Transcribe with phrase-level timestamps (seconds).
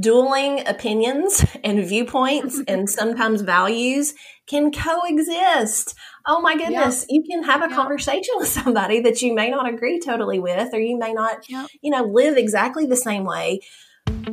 [0.00, 4.14] dueling opinions and viewpoints and sometimes values
[4.46, 5.94] can coexist.
[6.26, 7.16] Oh my goodness, yeah.
[7.16, 7.76] you can have a yeah.
[7.76, 11.66] conversation with somebody that you may not agree totally with, or you may not, yeah.
[11.82, 13.60] you know, live exactly the same way,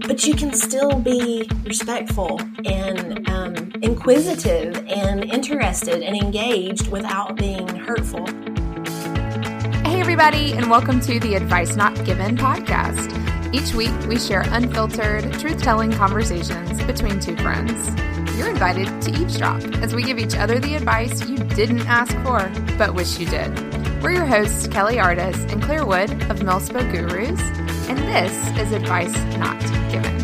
[0.08, 7.68] but you can still be respectful and um, inquisitive and interested and engaged without being
[7.68, 8.25] hurtful.
[9.86, 13.41] Hey, everybody, and welcome to the Advice Not Given podcast.
[13.54, 17.73] Each week, we share unfiltered, truth telling conversations between two friends.
[18.38, 22.49] You're invited to eavesdrop as we give each other the advice you didn't ask for,
[22.77, 23.52] but wish you did.
[24.02, 27.41] We're your hosts, Kelly Artis and Claire Wood of MilSpo Gurus,
[27.90, 29.59] and this is Advice Not
[29.91, 30.20] Given.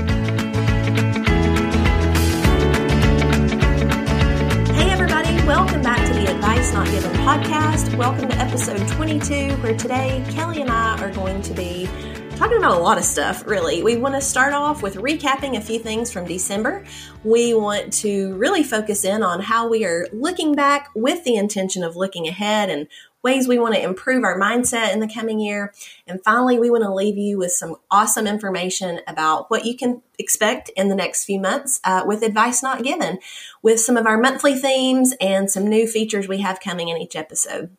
[4.73, 7.93] Hey, everybody, welcome back to the Advice Not Given podcast.
[7.97, 11.89] Welcome to episode 22, where today Kelly and I are going to be
[12.37, 13.81] talking about a lot of stuff, really.
[13.81, 16.85] We want to start off with recapping a few things from December.
[17.23, 21.83] We want to really focus in on how we are looking back with the intention
[21.83, 22.87] of looking ahead and
[23.23, 25.73] ways we want to improve our mindset in the coming year.
[26.05, 30.03] And finally, we want to leave you with some awesome information about what you can
[30.19, 33.17] expect in the next few months uh, with advice not given,
[33.63, 37.15] with some of our monthly themes and some new features we have coming in each
[37.15, 37.75] episode.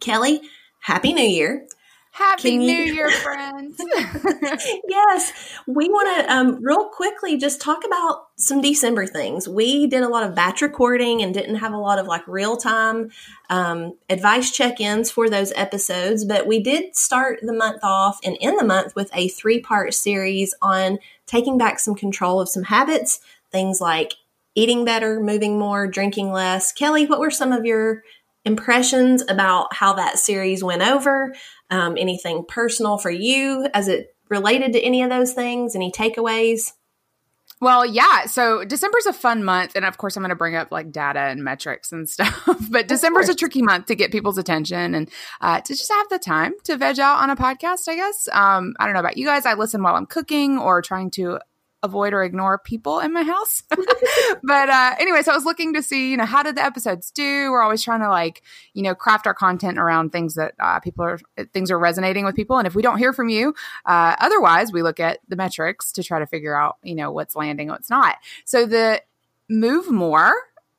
[0.00, 0.40] Kelly,
[0.80, 1.66] Happy New Year.
[2.12, 3.80] Happy New Year, friends.
[4.88, 5.32] yes.
[5.66, 9.48] We want to um, real quickly just talk about some December things.
[9.48, 12.56] We did a lot of batch recording and didn't have a lot of like real
[12.56, 13.10] time
[13.48, 18.36] um, advice check ins for those episodes, but we did start the month off and
[18.40, 22.64] end the month with a three part series on taking back some control of some
[22.64, 23.20] habits,
[23.52, 24.14] things like
[24.56, 26.72] eating better, moving more, drinking less.
[26.72, 28.02] Kelly, what were some of your
[28.44, 31.34] impressions about how that series went over?
[31.70, 35.74] Um, anything personal for you as it related to any of those things?
[35.74, 36.72] Any takeaways?
[37.60, 38.24] Well, yeah.
[38.24, 39.76] So December's a fun month.
[39.76, 42.48] And of course, I'm going to bring up like data and metrics and stuff.
[42.70, 45.10] but December's a tricky month to get people's attention and
[45.40, 48.28] uh, to just have the time to veg out on a podcast, I guess.
[48.32, 49.44] Um, I don't know about you guys.
[49.44, 51.38] I listen while I'm cooking or trying to
[51.82, 53.62] avoid or ignore people in my house.
[54.42, 57.10] but uh, anyway, so I was looking to see, you know, how did the episodes
[57.10, 57.50] do?
[57.50, 58.42] We're always trying to like,
[58.74, 61.18] you know, craft our content around things that uh, people are,
[61.52, 62.58] things are resonating with people.
[62.58, 63.54] And if we don't hear from you,
[63.86, 67.34] uh, otherwise, we look at the metrics to try to figure out, you know, what's
[67.34, 68.16] landing, what's not.
[68.44, 69.02] So the
[69.48, 70.32] Move More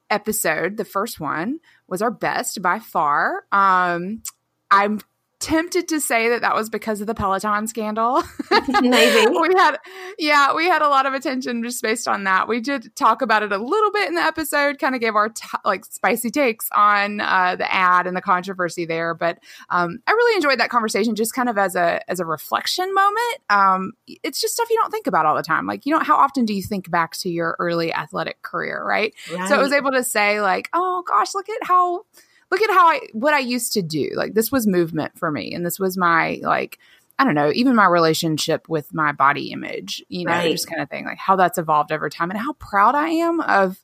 [0.09, 3.43] episode, the first one, was our best by far.
[3.51, 4.21] Um,
[4.69, 5.01] I'm
[5.41, 8.23] tempted to say that that was because of the Peloton scandal.
[8.81, 9.29] Maybe.
[9.41, 9.77] we had,
[10.17, 12.47] yeah, we had a lot of attention just based on that.
[12.47, 15.29] We did talk about it a little bit in the episode, kind of gave our
[15.29, 19.13] t- like spicy takes on uh, the ad and the controversy there.
[19.15, 22.93] But um, I really enjoyed that conversation just kind of as a, as a reflection
[22.93, 23.37] moment.
[23.49, 25.65] Um, it's just stuff you don't think about all the time.
[25.65, 29.13] Like, you know, how often do you think back to your early athletic career, right?
[29.33, 29.49] right.
[29.49, 32.05] So I was able to say like, oh gosh, look at how,
[32.51, 34.11] look at how I what I used to do.
[34.13, 36.77] Like this was movement for me, and this was my like
[37.17, 40.51] I don't know, even my relationship with my body image, you know, right.
[40.51, 43.39] just kind of thing, like how that's evolved over time, and how proud I am
[43.41, 43.83] of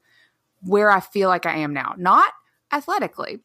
[0.61, 1.93] where I feel like I am now.
[1.97, 2.31] Not
[2.71, 3.39] athletically,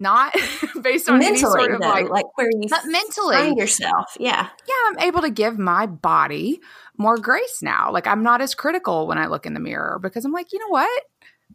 [0.00, 0.34] not
[0.82, 4.16] based on mentally, any sort of though, like, like where you but mentally find yourself.
[4.18, 4.48] Yeah.
[4.68, 4.74] Yeah.
[4.86, 6.60] I'm able to give my body
[6.96, 7.90] more grace now.
[7.90, 10.58] Like I'm not as critical when I look in the mirror because I'm like, you
[10.60, 11.02] know what?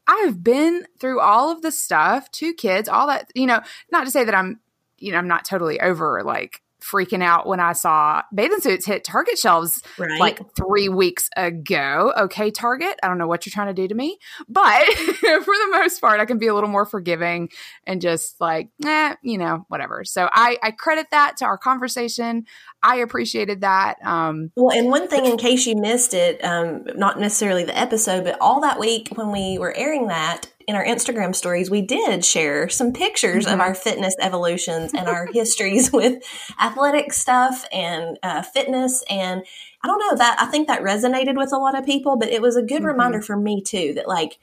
[0.08, 4.12] I've been through all of the stuff, two kids, all that, you know, not to
[4.12, 4.60] say that I'm,
[4.98, 9.04] you know, I'm not totally over like freaking out when I saw bathing suits hit
[9.04, 10.20] Target shelves right.
[10.20, 12.14] like three weeks ago.
[12.18, 14.18] Okay, Target, I don't know what you're trying to do to me,
[14.48, 17.50] but for the most part, I can be a little more forgiving
[17.86, 20.04] and just like, eh, you know, whatever.
[20.04, 22.46] So I, I credit that to our conversation.
[22.82, 23.98] I appreciated that.
[24.04, 28.26] Um, well, and one thing, in case you missed it, um, not necessarily the episode,
[28.26, 32.24] but all that week when we were airing that, in our Instagram stories, we did
[32.24, 33.54] share some pictures mm-hmm.
[33.54, 36.24] of our fitness evolutions and our histories with
[36.60, 39.04] athletic stuff and uh, fitness.
[39.10, 39.44] And
[39.84, 42.42] I don't know that I think that resonated with a lot of people, but it
[42.42, 42.86] was a good mm-hmm.
[42.86, 44.40] reminder for me too that like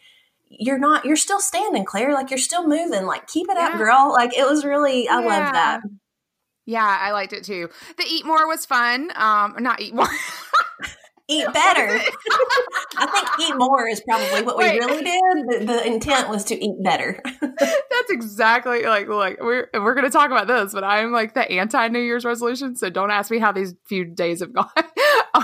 [0.49, 2.13] you're not you're still standing, Claire.
[2.13, 3.07] Like you're still moving.
[3.07, 3.69] Like keep it yeah.
[3.69, 4.11] up, girl.
[4.13, 5.27] Like it was really I yeah.
[5.27, 5.81] loved that.
[6.67, 7.69] Yeah, I liked it too.
[7.97, 9.11] The eat more was fun.
[9.17, 10.07] Um, not eat more.
[11.31, 11.89] eat better.
[12.97, 14.81] I think eat more is probably what Wait.
[14.81, 15.61] we really did.
[15.61, 17.23] The, the, intent was to eat better.
[17.41, 21.51] That's exactly like like we're we're going to talk about this, but I'm like the
[21.51, 24.69] anti New Year's resolution, so don't ask me how these few days have gone.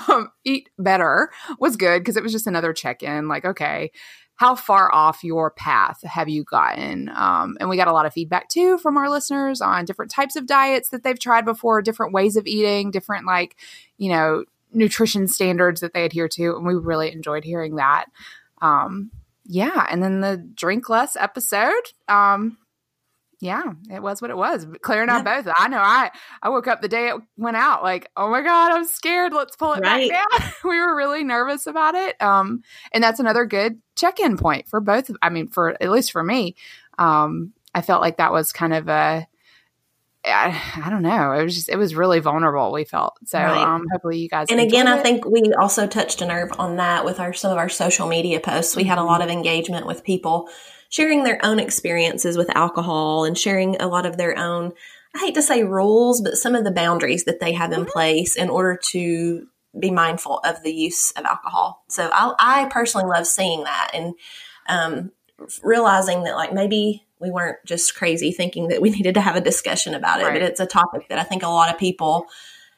[0.09, 3.29] um, eat better was good because it was just another check in.
[3.29, 3.91] Like, okay,
[4.37, 7.09] how far off your path have you gotten?
[7.09, 10.37] Um, and we got a lot of feedback too from our listeners on different types
[10.37, 13.57] of diets that they've tried before, different ways of eating, different like
[13.97, 14.45] you know
[14.77, 18.07] nutrition standards that they adhere to, and we really enjoyed hearing that.
[18.63, 19.11] Um,
[19.45, 21.93] yeah, and then the drink less episode.
[22.09, 22.59] Um,
[23.41, 24.67] yeah, it was what it was.
[24.81, 25.53] Claire and I both.
[25.55, 25.79] I know.
[25.79, 26.11] I
[26.43, 29.33] I woke up the day it went out like, oh my god, I'm scared.
[29.33, 30.11] Let's pull it right.
[30.11, 30.53] back down.
[30.65, 32.21] we were really nervous about it.
[32.21, 32.63] Um,
[32.93, 35.11] and that's another good check in point for both.
[35.21, 36.57] I mean, for at least for me,
[36.99, 39.27] um, I felt like that was kind of a
[40.27, 41.33] I, I, don't know.
[41.33, 42.73] It was just it was really vulnerable.
[42.73, 43.39] We felt so.
[43.39, 43.63] Right.
[43.63, 44.49] Um, hopefully, you guys.
[44.51, 44.91] And again, it.
[44.91, 48.09] I think we also touched a nerve on that with our some of our social
[48.09, 48.75] media posts.
[48.75, 50.49] We had a lot of engagement with people
[50.89, 54.73] sharing their own experiences with alcohol and sharing a lot of their own.
[55.15, 57.91] I hate to say rules, but some of the boundaries that they have in mm-hmm.
[57.91, 59.47] place in order to
[59.79, 61.85] be mindful of the use of alcohol.
[61.89, 64.15] So I, I personally love seeing that and
[64.69, 65.13] um,
[65.63, 69.41] realizing that like maybe we weren't just crazy thinking that we needed to have a
[69.41, 70.35] discussion about it, right.
[70.35, 72.27] but it's a topic that I think a lot of people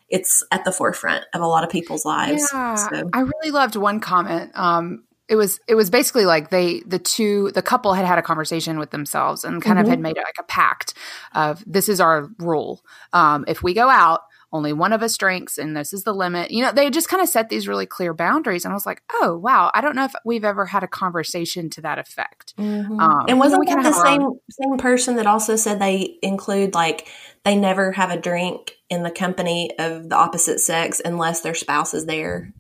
[0.09, 2.49] it's at the forefront of a lot of people's lives.
[2.51, 3.11] Yeah, so.
[3.13, 4.53] I really loved one comment.
[4.55, 8.23] Um, it was it was basically like they the two the couple had had a
[8.23, 9.85] conversation with themselves and kind mm-hmm.
[9.85, 10.95] of had made like a pact
[11.35, 12.83] of this is our rule.
[13.13, 14.23] Um, if we go out,
[14.53, 16.51] only one of us drinks and this is the limit.
[16.51, 18.65] You know, they just kind of set these really clear boundaries.
[18.65, 21.69] And I was like, oh, wow, I don't know if we've ever had a conversation
[21.71, 22.55] to that effect.
[22.57, 22.99] Mm-hmm.
[22.99, 27.09] Um, and wasn't that the same, own- same person that also said they include like
[27.45, 31.93] they never have a drink in the company of the opposite sex unless their spouse
[31.93, 32.53] is there?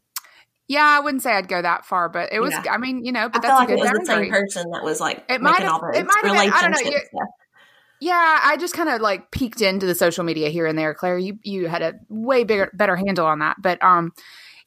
[0.69, 2.53] Yeah, I wouldn't say I'd go that far, but it was.
[2.53, 2.71] Yeah.
[2.71, 4.29] I mean, you know, but I that's like a good it was boundary.
[4.29, 5.81] the same person that was like it might have.
[5.95, 6.53] It might have been.
[6.53, 7.27] I don't know.
[8.01, 10.95] Yeah, I just kind of like peeked into the social media here and there.
[10.95, 14.13] Claire, you you had a way bigger better handle on that, but um,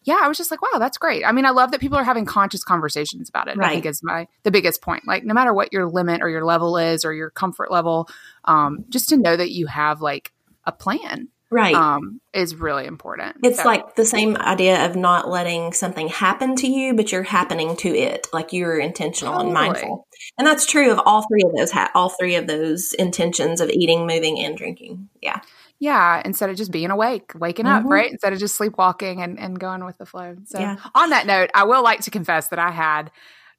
[0.04, 1.24] yeah, I was just like, wow, that's great.
[1.26, 3.58] I mean, I love that people are having conscious conversations about it.
[3.58, 3.70] Right.
[3.70, 5.06] I think is my the biggest point.
[5.06, 8.10] Like, no matter what your limit or your level is or your comfort level,
[8.46, 10.34] um, just to know that you have like
[10.66, 13.66] a plan right um, is really important it's so.
[13.66, 17.90] like the same idea of not letting something happen to you but you're happening to
[17.90, 19.48] it like you're intentional totally.
[19.48, 20.08] and mindful
[20.38, 23.70] and that's true of all three of those ha- all three of those intentions of
[23.70, 25.42] eating moving and drinking yeah
[25.80, 27.86] yeah instead of just being awake waking mm-hmm.
[27.86, 30.78] up right instead of just sleepwalking and, and going with the flow so yeah.
[30.96, 33.12] on that note i will like to confess that i had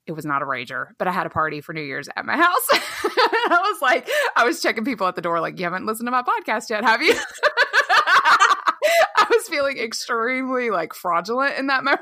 [0.07, 2.37] it was not a rager, but I had a party for New Year's at my
[2.37, 2.69] house.
[2.73, 6.11] I was like, I was checking people at the door, like, you haven't listened to
[6.11, 7.15] my podcast yet, have you?
[9.31, 12.01] I was feeling extremely like fraudulent in that moment.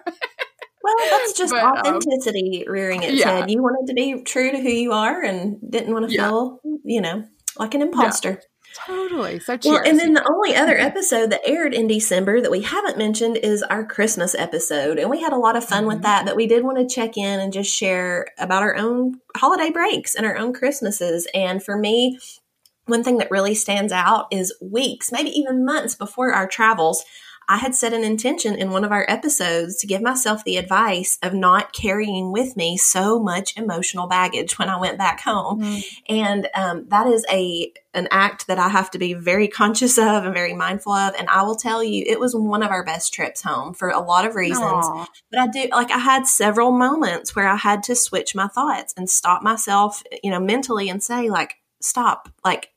[0.83, 3.41] Well, that's just but, um, authenticity um, rearing its yeah.
[3.41, 3.51] head.
[3.51, 6.29] You wanted to be true to who you are and didn't want to yeah.
[6.29, 7.25] feel, you know,
[7.59, 8.31] like an imposter.
[8.31, 8.47] Yeah.
[8.73, 9.41] Totally.
[9.41, 9.75] So cheers.
[9.75, 13.37] Well, and then the only other episode that aired in December that we haven't mentioned
[13.37, 14.99] is our Christmas episode.
[14.99, 15.89] And we had a lot of fun mm-hmm.
[15.89, 19.15] with that, but we did want to check in and just share about our own
[19.37, 21.27] holiday breaks and our own Christmases.
[21.35, 22.19] And for me,
[22.91, 27.05] one thing that really stands out is weeks, maybe even months before our travels,
[27.51, 31.19] I had set an intention in one of our episodes to give myself the advice
[31.21, 35.61] of not carrying with me so much emotional baggage when I went back home.
[35.61, 36.15] Mm-hmm.
[36.15, 40.25] And um, that is a an act that I have to be very conscious of
[40.25, 41.15] and very mindful of.
[41.19, 43.99] And I will tell you, it was one of our best trips home for a
[43.99, 44.87] lot of reasons.
[44.87, 45.09] Aww.
[45.33, 48.95] But I do like I had several moments where I had to switch my thoughts
[48.97, 52.69] and stop myself, you know, mentally and say like, stop, like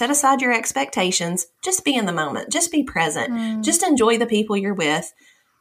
[0.00, 3.62] set aside your expectations just be in the moment just be present mm.
[3.62, 5.12] just enjoy the people you're with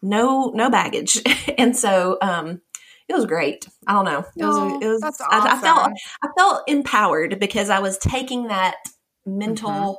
[0.02, 1.22] no no baggage
[1.58, 2.62] and so um
[3.10, 5.28] it was great i don't know it was oh, it was awesome.
[5.30, 5.92] I, I, felt
[6.24, 8.78] i felt empowered because i was taking that
[9.26, 9.94] mental mm-hmm.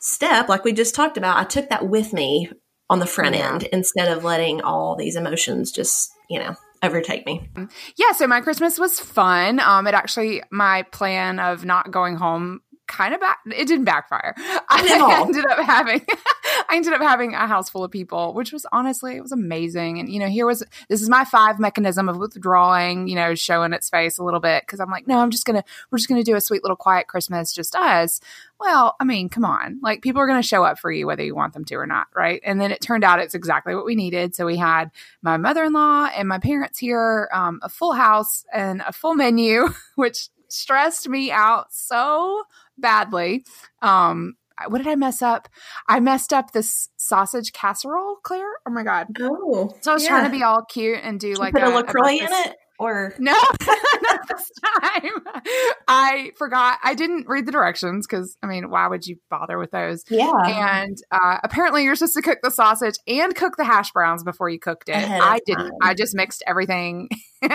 [0.00, 2.48] step like we just talked about i took that with me
[2.88, 3.52] on the front yeah.
[3.52, 7.48] end instead of letting all these emotions just you know overtake me.
[7.96, 9.58] Yeah, so my Christmas was fun.
[9.58, 14.34] Um, it actually my plan of not going home kind of back it didn't backfire.
[14.38, 16.04] I ended up having
[16.68, 19.98] I ended up having a house full of people, which was honestly it was amazing.
[19.98, 23.72] And you know, here was this is my five mechanism of withdrawing, you know, showing
[23.72, 26.22] its face a little bit because I'm like, no, I'm just gonna we're just gonna
[26.22, 28.20] do a sweet little quiet Christmas, just us.
[28.60, 29.80] Well, I mean, come on.
[29.82, 32.08] Like people are gonna show up for you whether you want them to or not,
[32.14, 32.40] right?
[32.44, 34.34] And then it turned out it's exactly what we needed.
[34.34, 34.90] So we had
[35.22, 40.28] my mother-in-law and my parents here, um, a full house and a full menu, which
[40.48, 42.44] stressed me out so
[42.78, 43.44] badly.
[43.82, 44.34] Um,
[44.68, 45.48] what did I mess up?
[45.88, 48.52] I messed up this sausage casserole, Claire.
[48.66, 49.08] Oh my god!
[49.20, 50.10] Oh, so I was yeah.
[50.10, 53.14] trying to be all cute and do like put a, a LaCroix in it, or
[53.18, 53.32] no,
[53.66, 55.42] not this time.
[55.88, 56.78] I forgot.
[56.84, 60.04] I didn't read the directions because I mean, why would you bother with those?
[60.08, 60.32] Yeah.
[60.46, 64.48] And uh, apparently, you're supposed to cook the sausage and cook the hash browns before
[64.48, 64.96] you cooked it.
[64.96, 65.72] I didn't.
[65.82, 67.08] I just mixed everything.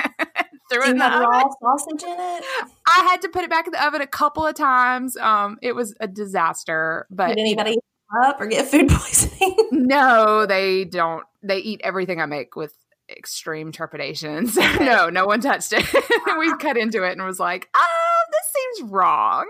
[0.70, 2.44] threw it in the raw sausage in it.
[2.88, 5.18] I had to put it back in the oven a couple of times.
[5.18, 7.08] Um, it was a disaster.
[7.10, 7.78] But did anybody
[8.24, 9.58] up or get food poisoning?
[9.72, 11.26] no, they don't.
[11.42, 12.74] They eat everything I make with
[13.10, 14.48] extreme trepidation.
[14.60, 15.86] So no, no one touched it.
[16.38, 19.48] we cut into it and was like, oh, this seems wrong.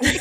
[0.00, 0.20] like,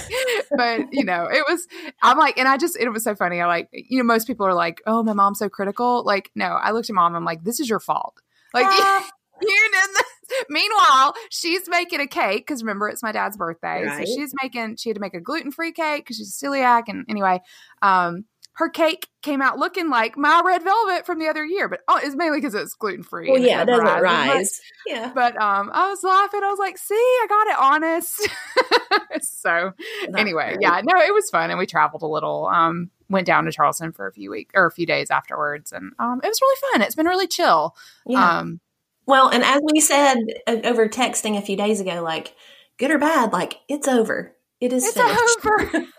[0.55, 1.67] but you know, it was.
[2.01, 3.41] I'm like, and I just it was so funny.
[3.41, 6.03] I like, you know, most people are like, oh, my mom's so critical.
[6.03, 7.15] Like, no, I looked at mom.
[7.15, 8.15] I'm like, this is your fault.
[8.53, 8.65] Like.
[8.67, 9.01] Uh,
[9.41, 10.03] you did this.
[10.49, 14.05] Meanwhile, she's making a cake because remember it's my dad's birthday, right.
[14.07, 14.77] so she's making.
[14.77, 16.83] She had to make a gluten free cake because she's celiac.
[16.87, 17.41] And anyway,
[17.81, 18.25] um,
[18.57, 21.99] her cake came out looking like my red velvet from the other year, but oh,
[22.01, 23.29] it's mainly because it's gluten free.
[23.29, 24.01] Well, yeah, it doesn't rise.
[24.01, 24.61] rise.
[24.85, 26.41] But, yeah, but um, I was laughing.
[26.43, 28.29] I was like, "See, I got it honest."
[29.21, 30.61] so That's anyway, great.
[30.61, 32.47] yeah, no, it was fun, and we traveled a little.
[32.47, 35.93] Um, went down to Charleston for a few weeks or a few days afterwards, and
[35.99, 36.81] um, it was really fun.
[36.81, 37.75] It's been really chill.
[38.07, 38.39] Yeah.
[38.39, 38.59] Um,
[39.07, 42.35] well, and as we said over texting a few days ago, like
[42.77, 44.35] good or bad, like it's over.
[44.59, 45.71] It is it's over.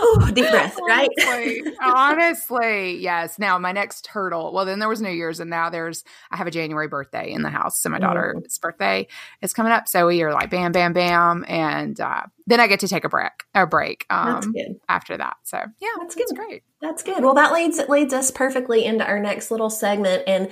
[0.02, 1.10] Ooh, deep breath, right?
[1.20, 3.38] Honestly, honestly, yes.
[3.38, 4.52] Now my next hurdle.
[4.52, 7.42] Well, then there was New Year's, and now there's I have a January birthday in
[7.42, 8.60] the house, so my daughter's mm.
[8.60, 9.06] birthday
[9.42, 9.86] is coming up.
[9.86, 13.08] So we are like bam, bam, bam, and uh, then I get to take a
[13.08, 14.54] break, a break um,
[14.88, 15.36] after that.
[15.44, 16.62] So yeah, that's, that's great.
[16.80, 17.22] That's good.
[17.22, 20.50] Well, that leads leads us perfectly into our next little segment, and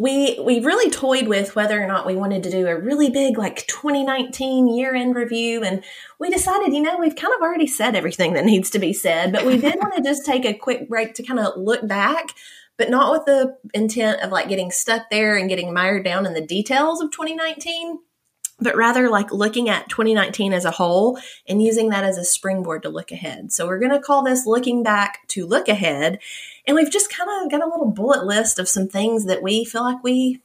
[0.00, 3.36] we we really toyed with whether or not we wanted to do a really big
[3.36, 5.84] like 2019 year end review and
[6.18, 9.30] we decided you know we've kind of already said everything that needs to be said
[9.30, 12.30] but we did want to just take a quick break to kind of look back
[12.78, 16.32] but not with the intent of like getting stuck there and getting mired down in
[16.32, 17.98] the details of 2019
[18.60, 22.82] but rather like looking at 2019 as a whole and using that as a springboard
[22.82, 23.52] to look ahead.
[23.52, 26.18] So we're going to call this looking back to look ahead.
[26.70, 29.64] And we've just kind of got a little bullet list of some things that we
[29.64, 30.40] feel like we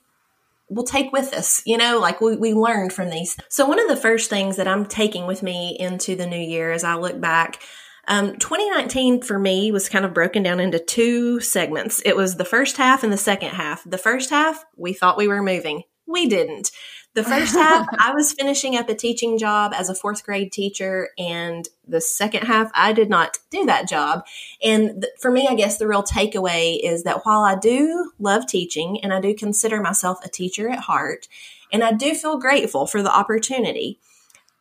[0.69, 3.37] will take with us, you know, like we, we learned from these.
[3.47, 6.71] So one of the first things that I'm taking with me into the new year
[6.71, 7.61] as I look back
[8.07, 12.01] um, 2019 for me was kind of broken down into two segments.
[12.03, 13.83] It was the first half and the second half.
[13.85, 15.83] The first half, we thought we were moving.
[16.07, 16.71] We didn't.
[17.15, 21.09] The first half, I was finishing up a teaching job as a fourth grade teacher,
[21.17, 24.25] and the second half, I did not do that job.
[24.61, 28.45] And th- for me, I guess the real takeaway is that while I do love
[28.45, 31.27] teaching and I do consider myself a teacher at heart,
[31.71, 33.99] and I do feel grateful for the opportunity,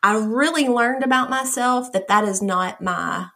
[0.02, 3.28] I really learned about myself that that is not my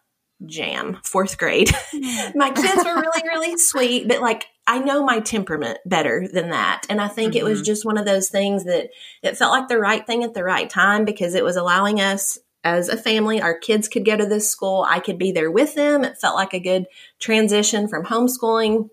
[0.46, 1.70] jam, fourth grade.
[1.90, 2.38] Hmm.
[2.38, 6.82] my kids were really, really sweet, but like I know my temperament better than that.
[6.90, 7.38] And I think mm-hmm.
[7.38, 7.64] it was mm-hmm.
[7.64, 8.90] just one of those things that
[9.22, 12.38] it felt like the right thing at the right time because it was allowing us
[12.64, 14.84] as a family, our kids could go to this school.
[14.86, 16.04] I could be there with them.
[16.04, 16.84] It felt like a good
[17.18, 18.90] transition from homeschooling.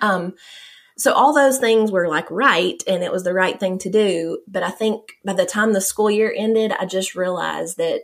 [0.00, 0.34] Um,
[0.96, 4.38] so all those things were like right and it was the right thing to do.
[4.46, 8.02] But I think by the time the school year ended, I just realized that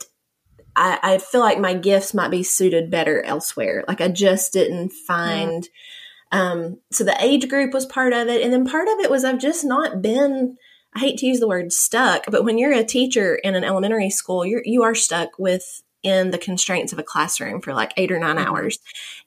[0.75, 3.85] I, I feel like my gifts might be suited better elsewhere.
[3.87, 5.63] Like I just didn't find.
[5.63, 5.69] Mm.
[6.33, 9.25] Um, so the age group was part of it, and then part of it was
[9.25, 10.57] I've just not been.
[10.95, 14.09] I hate to use the word stuck, but when you're a teacher in an elementary
[14.11, 18.13] school, you're you are stuck with in the constraints of a classroom for like eight
[18.13, 18.47] or 9 mm-hmm.
[18.47, 18.79] hours.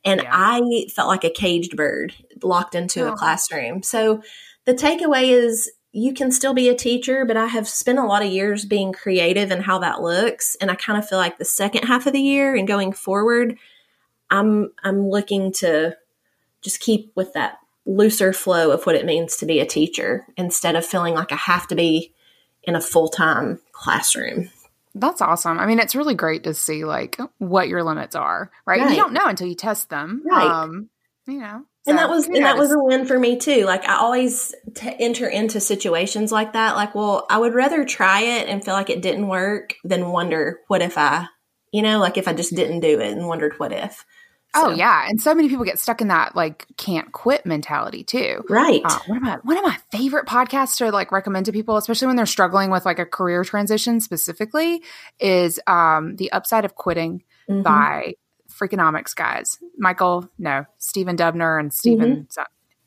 [0.05, 0.29] And yeah.
[0.31, 3.11] I felt like a caged bird locked into oh.
[3.11, 3.83] a classroom.
[3.83, 4.21] So
[4.63, 8.23] the takeaway is you can still be a teacher, but I have spent a lot
[8.23, 10.55] of years being creative and how that looks.
[10.61, 13.57] And I kind of feel like the second half of the year and going forward,
[14.29, 15.97] I'm I'm looking to
[16.61, 20.75] just keep with that looser flow of what it means to be a teacher instead
[20.75, 22.13] of feeling like I have to be
[22.63, 24.49] in a full time classroom.
[24.95, 25.59] That's awesome.
[25.59, 28.81] I mean, it's really great to see like what your limits are, right?
[28.81, 28.89] right.
[28.89, 30.23] You don't know until you test them.
[30.25, 30.45] Right.
[30.45, 30.89] Um,
[31.27, 31.65] you know.
[31.85, 33.63] So, and that was and that was a win for me too.
[33.63, 36.75] Like I always t- enter into situations like that.
[36.75, 40.59] Like, well, I would rather try it and feel like it didn't work than wonder
[40.67, 41.27] what if I,
[41.71, 44.05] you know, like if I just didn't do it and wondered what if.
[44.55, 44.69] Oh, so.
[44.69, 48.43] Oh yeah, and so many people get stuck in that like can't quit mentality too.
[48.49, 48.81] Right.
[48.83, 52.07] Uh, one of my one of my favorite podcasts to like recommend to people, especially
[52.07, 54.81] when they're struggling with like a career transition specifically,
[55.19, 57.61] is um, the Upside of Quitting mm-hmm.
[57.61, 58.15] by
[58.49, 59.59] Freakonomics guys.
[59.77, 62.27] Michael, no, Stephen Dubner and Stephen.
[62.27, 62.41] Mm-hmm.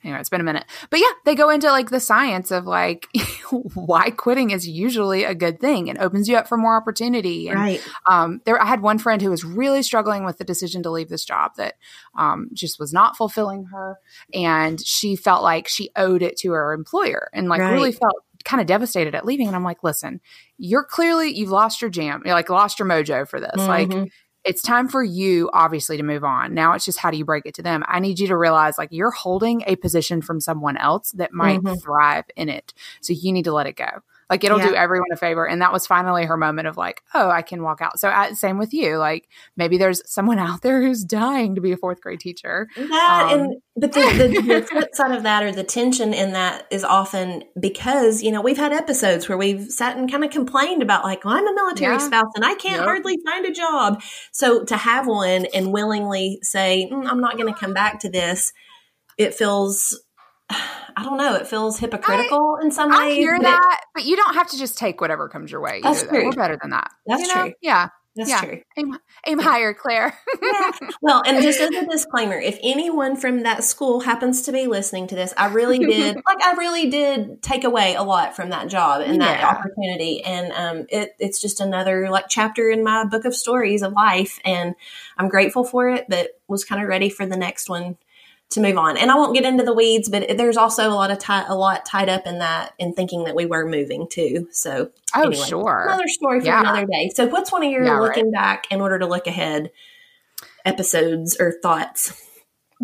[0.04, 3.08] Anyway, it's been a minute, but yeah, they go into like the science of like
[3.74, 7.48] why quitting is usually a good thing and opens you up for more opportunity.
[7.48, 7.88] And, right.
[8.08, 11.08] Um, there, I had one friend who was really struggling with the decision to leave
[11.08, 11.74] this job that
[12.18, 13.98] um, just was not fulfilling her,
[14.34, 17.72] and she felt like she owed it to her employer, and like right.
[17.72, 19.46] really felt kind of devastated at leaving.
[19.46, 20.20] And I'm like, listen,
[20.58, 23.52] you're clearly you've lost your jam, you're like lost your mojo for this.
[23.56, 23.92] Mm-hmm.
[23.92, 24.12] Like
[24.44, 26.54] it's time for you obviously to move on.
[26.54, 27.84] Now it's just how do you break it to them?
[27.86, 31.60] I need you to realize like you're holding a position from someone else that might
[31.60, 31.76] mm-hmm.
[31.76, 32.74] thrive in it.
[33.00, 34.02] So you need to let it go.
[34.30, 34.68] Like it'll Yeah.
[34.68, 35.46] do everyone a favor.
[35.46, 38.00] And that was finally her moment of like, oh, I can walk out.
[38.00, 38.96] So uh, same with you.
[38.96, 42.68] Like maybe there's someone out there who's dying to be a fourth grade teacher.
[42.76, 46.32] That Um, and but the, the, the flip side of that or the tension in
[46.32, 50.30] that is often because you know we've had episodes where we've sat and kind of
[50.30, 51.98] complained about like well, I'm a military Yeah.
[52.06, 52.84] spouse and I can't Yep.
[52.84, 54.02] hardly find a job.
[54.32, 58.10] So to have one and willingly say "Mm, I'm not going to come back to
[58.10, 58.52] this,
[59.18, 60.02] it feels
[60.96, 61.34] I don't know.
[61.34, 62.96] It feels hypocritical in some way.
[62.96, 65.60] I hear but it- that, but you don't have to just take whatever comes your
[65.60, 65.80] way.
[65.82, 66.16] That's either, though.
[66.18, 66.26] true.
[66.26, 66.90] We're better than that.
[67.06, 67.42] That's you know?
[67.44, 67.54] true.
[67.62, 67.88] Yeah.
[68.14, 68.40] that's yeah.
[68.40, 68.60] true.
[68.76, 70.18] Aim, aim higher, Claire.
[70.42, 70.70] Yeah.
[71.00, 75.06] Well, and just as a disclaimer, if anyone from that school happens to be listening
[75.08, 78.68] to this, I really did like I really did take away a lot from that
[78.68, 83.24] job and that opportunity, and um, it, it's just another like chapter in my book
[83.24, 84.74] of stories of life, and
[85.16, 87.96] I'm grateful for it, but was kind of ready for the next one
[88.52, 88.96] to move on.
[88.96, 91.54] And I won't get into the weeds, but there's also a lot of ti- a
[91.54, 94.48] lot tied up in that in thinking that we were moving too.
[94.52, 95.84] So oh, Anyway, sure.
[95.88, 96.60] another story for Yeah.
[96.60, 97.10] another day.
[97.14, 98.00] So, what's one of your Yeah, right.
[98.02, 99.70] looking back in order to look ahead
[100.64, 102.28] episodes or thoughts?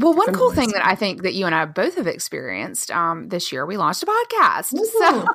[0.00, 3.28] Well, one cool thing that I think that you and I both have experienced um,
[3.28, 4.72] this year, we launched a podcast.
[4.78, 4.84] Ooh.
[4.98, 5.26] So,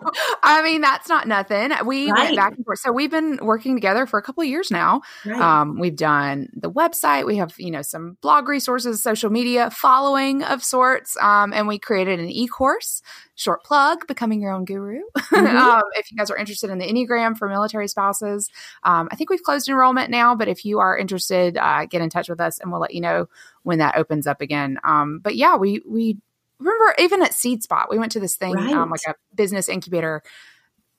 [0.44, 1.72] I mean, that's not nothing.
[1.86, 2.24] We Right.
[2.26, 2.80] went back and forth.
[2.80, 5.02] So, we've been working together for a couple of years now.
[5.26, 5.40] Right.
[5.42, 7.26] Um, we've done the website.
[7.26, 11.18] We have, you know, some blog resources, social media following of sorts.
[11.22, 13.02] Um, and we created an e-course,
[13.36, 15.00] short plug, becoming your own guru.
[15.34, 15.56] Mhm.
[15.56, 18.50] um, if you guys are interested in the Enneagram for military spouses,
[18.84, 22.10] um, I think we've closed enrollment now, but if you are interested, uh, get in
[22.10, 23.28] touch with us and we'll let you know
[23.64, 24.78] when that opens up again.
[24.84, 26.18] Um, but yeah, we, we
[26.60, 28.92] remember even at Seed Spot, we went to this thing, um, Right.
[28.92, 30.22] like a business incubator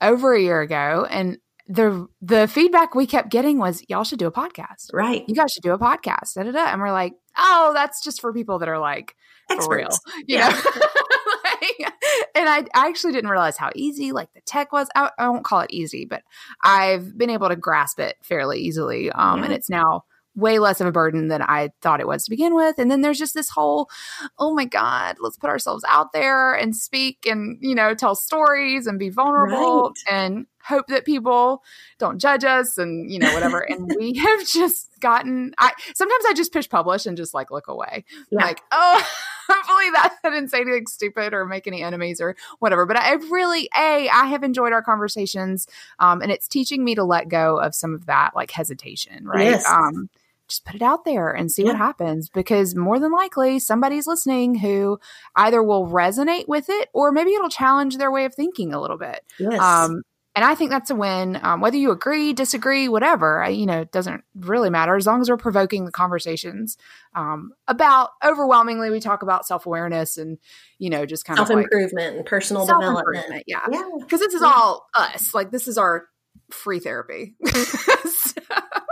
[0.00, 1.06] over a year ago.
[1.08, 1.38] And
[1.68, 5.24] the, the feedback we kept getting was y'all should do a podcast right.
[5.28, 6.34] you guys should do a podcast.
[6.34, 6.64] Da, da, da.
[6.66, 9.14] And we're like, oh, that's just for people that are like
[9.62, 9.88] for real,
[10.26, 10.48] you Yeah.
[10.48, 10.60] know.
[12.36, 14.88] And I, I actually didn't realize how easy like the tech was.
[14.96, 16.22] I, I won't call it easy, but
[16.62, 19.10] I've been able to grasp it fairly easily.
[19.12, 20.04] Um, and it's now
[20.34, 22.76] way less of a burden than I thought it was to begin with.
[22.78, 23.88] And then there's just this whole,
[24.38, 28.88] oh my God, let's put ourselves out there and speak and, you know, tell stories
[28.88, 30.12] and be vulnerable Right.
[30.12, 31.62] and hope that people
[32.00, 33.60] don't judge us and, you know, whatever.
[33.60, 37.68] and we have just gotten, I sometimes I just push publish and just like look
[37.68, 38.04] away.
[38.32, 38.44] Yeah.
[38.44, 39.06] Like, oh,
[39.48, 42.86] hopefully that I didn't say anything stupid or make any enemies or whatever.
[42.86, 45.66] But I really, A, I have enjoyed our conversations.
[45.98, 49.50] Um, and it's teaching me to let go of some of that like hesitation, right?
[49.50, 49.68] Yes.
[49.68, 50.08] Um,
[50.48, 54.54] just put it out there and see what happens because more than likely somebody's listening
[54.54, 55.00] who
[55.36, 58.98] either will resonate with it or maybe it'll challenge their way of thinking a little
[58.98, 59.24] bit.
[59.38, 59.58] Yes.
[59.58, 60.02] Um,
[60.34, 61.38] and I think that's a win.
[61.42, 65.20] Um, whether you agree, disagree, whatever, I, you know, it doesn't really matter as long
[65.20, 66.76] as we're provoking the conversations
[67.14, 68.10] um, about.
[68.24, 70.38] Overwhelmingly, we talk about self awareness and
[70.78, 73.44] you know just kind Self of like improvement and personal development.
[73.46, 73.84] Yeah, Yeah.
[74.00, 75.34] because this is all us.
[75.34, 76.06] Like this is our
[76.50, 77.34] free therapy.
[78.04, 78.40] So-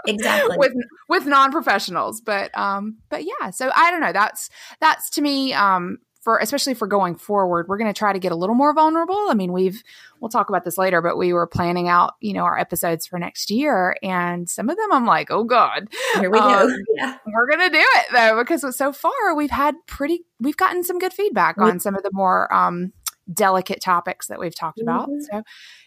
[0.07, 0.57] Exactly.
[0.59, 0.73] with
[1.09, 4.51] with non-professionals but um but yeah so i don't know that's
[4.81, 8.33] that's to me um for especially for going forward we're going to try to get
[8.33, 9.83] a little more vulnerable i mean we've
[10.21, 13.19] we'll talk about this later but we were planning out you know our episodes for
[13.19, 16.75] next year and some of them i'm like oh god Here we um, go.
[16.97, 17.19] Yeah.
[17.27, 21.13] we're gonna do it though because so far we've had pretty we've gotten some good
[21.13, 22.93] feedback on some of the more um
[23.33, 25.23] delicate topics that we've talked about Mhm.
[25.31, 25.43] so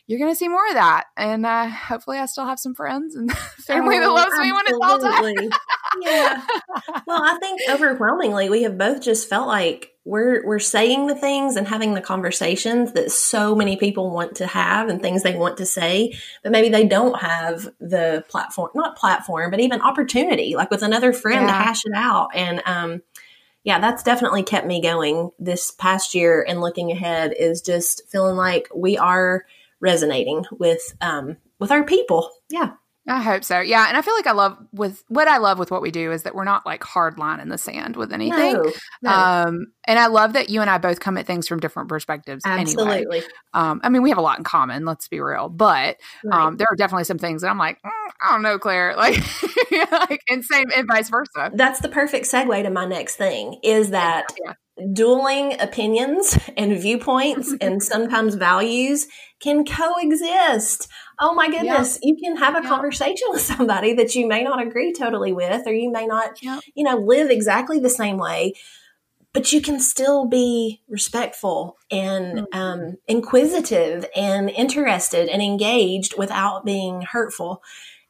[0.07, 3.31] you're gonna see more of that and uh hopefully i still have some friends and
[3.37, 5.49] family that Oh, loves me when it's all done absolutely.
[6.01, 6.45] Yeah.
[7.07, 11.55] Well, I think overwhelmingly we have both just felt like we're we're saying the things
[11.55, 15.57] and having the conversations that so many people want to have and things they want
[15.57, 20.69] to say, but maybe they don't have the platform, not platform, but even opportunity, like
[20.69, 22.29] with another friend to hash it out.
[22.35, 23.01] And um,
[23.63, 28.35] yeah, that's definitely kept me going this past year and looking ahead is just feeling
[28.35, 29.45] like we are
[29.79, 32.29] resonating with um with our people.
[32.49, 32.73] Yeah.
[33.07, 33.59] I hope so.
[33.59, 33.87] Yeah.
[33.87, 36.23] And I feel like I love with what I love with what we do is
[36.23, 38.53] that we're not like hard line in the sand with anything.
[38.53, 38.71] No,
[39.03, 39.11] no.
[39.11, 42.43] Um, and I love that you and I both come at things from different perspectives
[42.45, 42.61] anyway.
[42.61, 43.23] Absolutely.
[43.53, 46.45] Um, I mean, we have a lot in common, let's be real, but Right.
[46.47, 47.89] um, there are definitely some things that I'm like, mm,
[48.21, 49.17] I don't know, Claire, like,
[49.91, 51.51] like, and same and vice versa.
[51.53, 54.53] That's the perfect segue to my next thing is that Yeah.
[54.93, 59.07] Dueling opinions and viewpoints and sometimes values
[59.39, 60.87] can coexist.
[61.19, 62.69] Oh my goodness, you can have a Yeah.
[62.69, 66.61] conversation with somebody that you may not agree totally with or you may not, Yep.
[66.75, 68.53] you know, live exactly the same way.
[69.33, 72.45] But you can still be respectful and Mhm.
[72.53, 77.61] um, inquisitive and interested and engaged without being hurtful.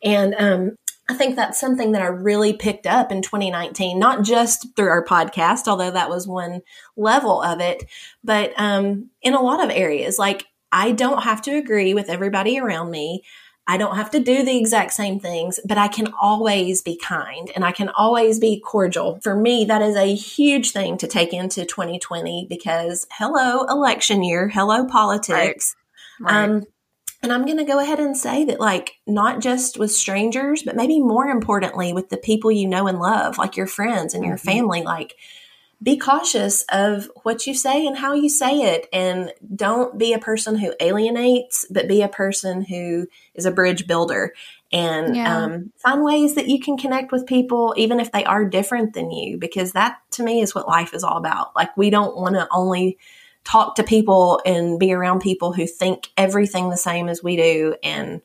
[0.03, 4.75] And um, I think that's something that I really picked up in 2019, not just
[4.75, 6.61] through our podcast, although that was one
[6.97, 7.85] level of it,
[8.23, 10.17] but um, in a lot of areas.
[10.17, 13.23] Like I don't have to agree with everybody around me.
[13.67, 17.51] I don't have to do the exact same things, but I can always be kind
[17.55, 19.19] and I can always be cordial.
[19.23, 24.49] For me, that is a huge thing to take into 2020 because hello, election year,
[24.49, 25.75] hello, politics.
[26.19, 26.31] Right.
[26.31, 26.43] Right.
[26.43, 26.63] Um,
[27.25, 30.75] and I'm going to go ahead and say that, like, not just with strangers, but
[30.75, 34.35] maybe more importantly, with the people you know and love, like your friends and your
[34.35, 34.47] mm-hmm.
[34.47, 35.15] family, like,
[35.81, 38.87] be cautious of what you say and how you say it.
[38.93, 43.87] And don't be a person who alienates, but be a person who is a bridge
[43.87, 44.33] builder
[44.71, 45.37] and yeah.
[45.37, 49.09] um, find ways that you can connect with people, even if they are different than
[49.09, 51.55] you, because that to me is what life is all about.
[51.55, 52.99] Like, we don't want to only
[53.45, 57.75] talk to people and be around people who think everything the same as we do
[57.83, 58.21] and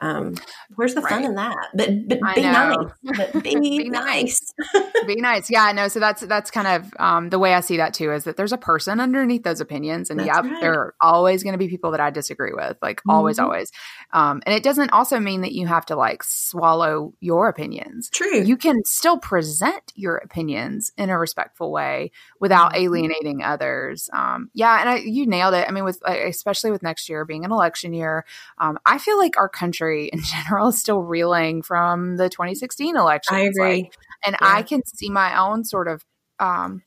[0.00, 0.34] um,
[0.76, 1.10] where's the right.
[1.10, 1.56] fun in that?
[1.74, 2.90] But but be nice.
[3.02, 4.40] But be, be nice.
[5.06, 5.50] be nice.
[5.50, 5.88] Yeah, I know.
[5.88, 8.12] So that's that's kind of um, the way I see that too.
[8.12, 10.60] Is that there's a person underneath those opinions, and yeah, right.
[10.60, 12.78] there are always going to be people that I disagree with.
[12.80, 13.10] Like mm-hmm.
[13.10, 13.70] always, always.
[14.12, 18.08] Um, and it doesn't also mean that you have to like swallow your opinions.
[18.10, 18.42] True.
[18.42, 22.10] You can still present your opinions in a respectful way
[22.40, 22.84] without mm-hmm.
[22.84, 24.08] alienating others.
[24.12, 25.66] Um, yeah, and I, you nailed it.
[25.68, 28.24] I mean, with especially with next year being an election year,
[28.58, 33.36] um, I feel like our country in general is still reeling from the 2016 election.
[33.36, 33.82] I agree.
[33.82, 34.54] Like, and yeah.
[34.54, 36.04] I can see my own sort of
[36.38, 36.82] um,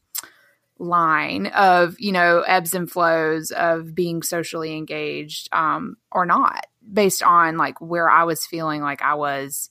[0.77, 7.23] line of, you know, ebbs and flows of being socially engaged um, or not based
[7.23, 9.69] on like where I was feeling like I was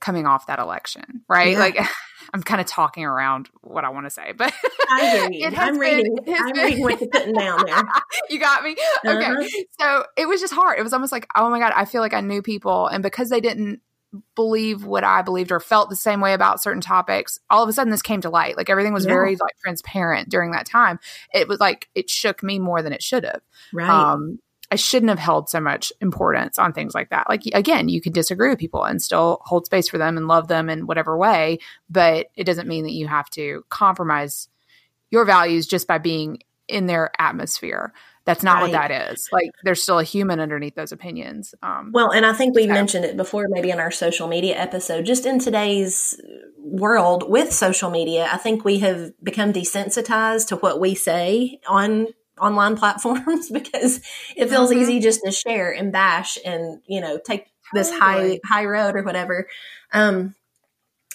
[0.00, 1.52] coming off that election, right?
[1.52, 1.58] Yeah.
[1.58, 1.76] Like
[2.34, 4.52] I'm kind of talking around what I want to say, but
[4.90, 5.56] I hear you.
[5.56, 6.16] I'm reading.
[6.28, 7.82] I'm been, reading what you're putting down there.
[8.30, 8.76] you got me.
[9.06, 9.24] Okay.
[9.24, 9.48] Uh-huh.
[9.80, 10.78] So it was just hard.
[10.78, 13.30] It was almost like, oh my god, I feel like I knew people, and because
[13.30, 13.80] they didn't
[14.34, 17.72] believe what I believed or felt the same way about certain topics, all of a
[17.72, 18.56] sudden this came to light.
[18.56, 19.12] Like everything was yeah.
[19.12, 20.98] very like transparent during that time.
[21.34, 23.42] It was like it shook me more than it should have.
[23.72, 23.88] Right.
[23.88, 24.38] Um,
[24.70, 27.28] I shouldn't have held so much importance on things like that.
[27.28, 30.48] Like again, you can disagree with people and still hold space for them and love
[30.48, 34.48] them in whatever way, but it doesn't mean that you have to compromise
[35.10, 37.92] your values just by being in their atmosphere.
[38.26, 38.62] That's not right.
[38.64, 39.26] what that is.
[39.32, 41.54] Like there's still a human underneath those opinions.
[41.62, 45.06] Um, well, and I think we mentioned it before, maybe in our social media episode.
[45.06, 46.20] Just in today's
[46.58, 52.08] world with social media, I think we have become desensitized to what we say on
[52.40, 54.00] online platforms because
[54.36, 54.80] it feels mm-hmm.
[54.80, 59.02] easy just to share and bash and you know take this high high road or
[59.02, 59.46] whatever
[59.92, 60.34] um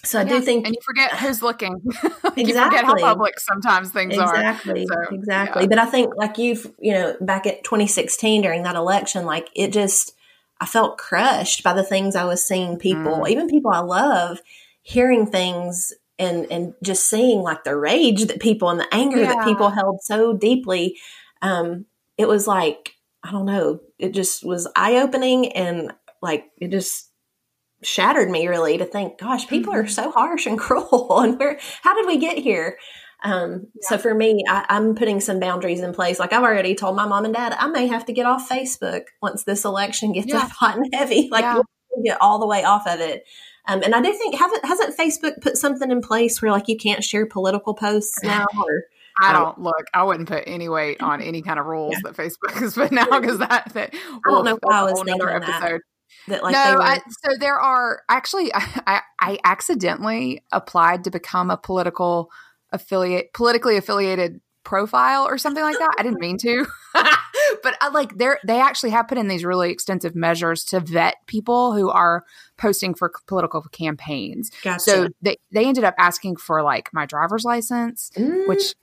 [0.05, 0.29] so I yeah.
[0.29, 1.81] do think, and you forget who's looking.
[1.85, 2.43] exactly.
[2.43, 4.83] you forget how public sometimes things exactly.
[4.83, 4.85] are.
[4.85, 5.61] So, exactly.
[5.63, 5.67] Yeah.
[5.69, 9.71] But I think, like you've, you know, back at 2016 during that election, like it
[9.71, 10.13] just,
[10.59, 13.29] I felt crushed by the things I was seeing people, mm.
[13.29, 14.41] even people I love,
[14.81, 19.33] hearing things and and just seeing like the rage that people and the anger yeah.
[19.33, 20.97] that people held so deeply
[21.41, 21.85] um
[22.17, 27.09] it was like i don't know it just was eye opening and like it just
[27.81, 29.85] shattered me really to think gosh people mm-hmm.
[29.85, 32.77] are so harsh and cruel and where how did we get here
[33.23, 33.87] um, yeah.
[33.87, 36.19] So for me, I, am putting some boundaries in place.
[36.19, 39.03] Like I've already told my mom and dad, I may have to get off Facebook
[39.21, 40.47] once this election gets yeah.
[40.59, 41.29] hot and heavy.
[41.31, 41.61] Like yeah.
[42.03, 43.23] get all the way off of it.
[43.65, 46.77] Um, and I do think haven't hasn't Facebook put something in place where like you
[46.77, 48.83] can't share political posts now or
[49.19, 49.85] I don't look.
[49.93, 52.11] I wouldn't put any weight on any kind of rules yeah.
[52.11, 55.27] that Facebook has put now because that, that I don't know why I was thinking
[55.27, 55.51] episode.
[55.51, 55.81] That.
[56.27, 61.49] That, like, no, were- I, so there are actually I, I accidentally applied to become
[61.49, 62.31] a political
[62.71, 65.95] affiliate, politically affiliated profile or something like that.
[65.97, 69.71] I didn't mean to, but I like they they actually have put in these really
[69.71, 72.23] extensive measures to vet people who are
[72.57, 74.51] posting for political campaigns.
[74.63, 74.79] Gotcha.
[74.79, 78.47] So they they ended up asking for like my driver's license, mm.
[78.47, 78.75] which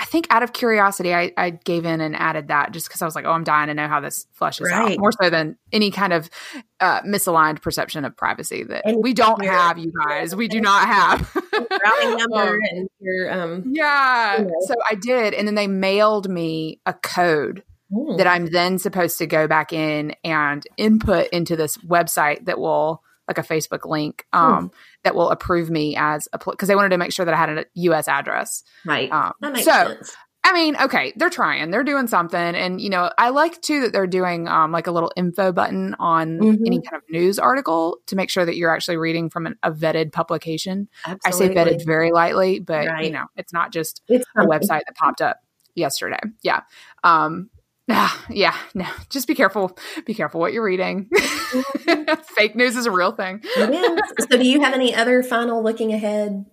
[0.00, 3.04] I think out of curiosity, I, I gave in and added that just because I
[3.04, 4.92] was like, oh, I'm dying to know how this flushes right.
[4.92, 4.98] out.
[4.98, 6.30] More so than any kind of
[6.78, 10.36] uh, misaligned perception of privacy that and we don't have, you guys.
[10.36, 11.34] We do not have.
[11.34, 13.64] routing number um, and your um.
[13.72, 14.38] Yeah.
[14.38, 14.54] You know.
[14.66, 18.18] So I did, and then they mailed me a code mm.
[18.18, 23.02] that I'm then supposed to go back in and input into this website that will
[23.28, 24.38] like a Facebook link hmm.
[24.38, 24.70] um,
[25.04, 27.50] that will approve me as a because they wanted to make sure that I had
[27.50, 28.08] a U.S.
[28.08, 28.64] address.
[28.84, 29.10] Right.
[29.12, 30.16] Um, that makes so, sense.
[30.44, 33.92] I mean, okay, they're trying, they're doing something, and you know, I like too that
[33.92, 36.64] they're doing um, like a little info button on mm-hmm.
[36.64, 39.70] any kind of news article to make sure that you're actually reading from an, a
[39.70, 40.88] vetted publication.
[41.04, 41.58] Absolutely.
[41.58, 43.04] I say vetted very lightly, but right.
[43.04, 45.38] you know, it's not just it's a website that popped up
[45.74, 46.20] yesterday.
[46.42, 46.60] Yeah.
[47.04, 47.50] Um,
[47.88, 48.86] yeah, yeah, no.
[49.08, 49.76] Just be careful.
[50.04, 51.08] Be careful what you're reading.
[52.36, 53.40] Fake news is a real thing.
[53.56, 54.26] It is.
[54.30, 56.44] So, do you have any other final looking ahead,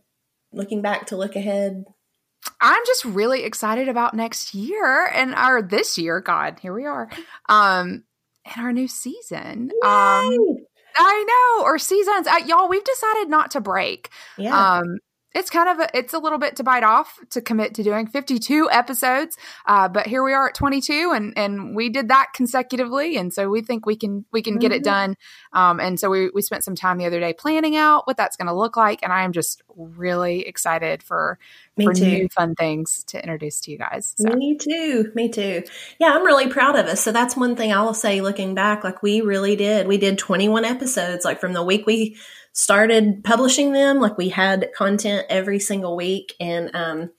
[0.53, 1.83] looking back to look ahead?
[2.61, 6.21] I'm just really excited about next year and our this year.
[6.21, 7.09] God, here we are.
[7.49, 8.03] Um,
[8.45, 9.71] and our new season.
[9.83, 9.87] Yay!
[9.87, 10.37] Um,
[10.97, 12.27] I know, or seasons.
[12.27, 14.09] Uh, y'all, we've decided not to break.
[14.37, 14.77] Yeah.
[14.77, 14.99] Um,
[15.35, 18.07] it's kind of a, it's a little bit to bite off to commit to doing
[18.07, 23.17] 52 episodes uh, but here we are at 22 and and we did that consecutively
[23.17, 24.85] and so we think we can we can get it Mhm.
[24.85, 25.17] done
[25.53, 28.35] um, and so we, we spent some time the other day planning out what that's
[28.37, 31.37] going to look like and i am just really excited for
[31.77, 32.05] Me for too.
[32.05, 35.11] new fun things to introduce to you guys so Me too.
[35.13, 35.63] Me too.
[35.99, 37.01] Yeah, I'm really proud of us.
[37.01, 38.83] So that's one thing I will say looking back.
[38.85, 39.85] Like we really did.
[39.87, 41.25] We did 21 episodes.
[41.25, 42.15] Like from the week we
[42.55, 46.33] started publishing them, like we had content every single week.
[46.39, 47.11] And um,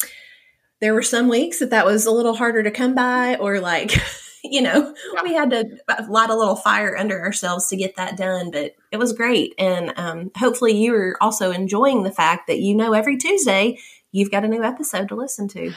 [0.80, 3.92] there were some weeks that that was a little harder to come by, or like,
[4.44, 5.22] you know, Yeah.
[5.22, 5.66] we had to
[6.08, 8.50] light a little fire under ourselves to get that done.
[8.50, 9.54] But it was great.
[9.58, 13.78] And um, hopefully you are also enjoying the fact that you know every Tuesday
[14.12, 15.72] you've got a new episode to listen to.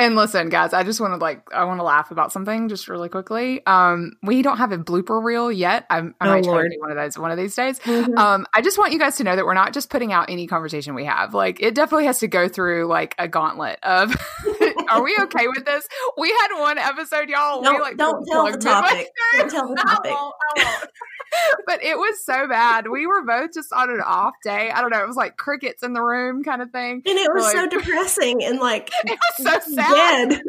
[0.00, 2.86] And listen, guys, I just want to like I want to laugh about something just
[2.88, 3.66] really quickly.
[3.66, 5.86] Um, we don't have a blooper reel yet.
[5.90, 6.70] I'm, I Oh, might try Lord.
[6.70, 7.80] to do one of those one of these days.
[7.80, 8.16] Mhm.
[8.16, 10.46] Um, I just want you guys to know that we're not just putting out any
[10.46, 11.34] conversation we have.
[11.34, 14.14] Like it definitely has to go through like a gauntlet of
[14.90, 15.86] are we okay with this?
[16.16, 17.60] We had one episode, y'all.
[17.60, 19.08] we Don't, like don't tell the topic.
[19.36, 20.10] Don't tell the I topic.
[20.12, 20.90] won't, I won't.
[21.66, 22.88] but it was so bad.
[22.90, 24.70] We were both just on an off day.
[24.70, 25.02] I don't know.
[25.02, 27.02] It was like crickets in the room kind of thing.
[27.06, 30.32] And it was so depressing and like It was so sad.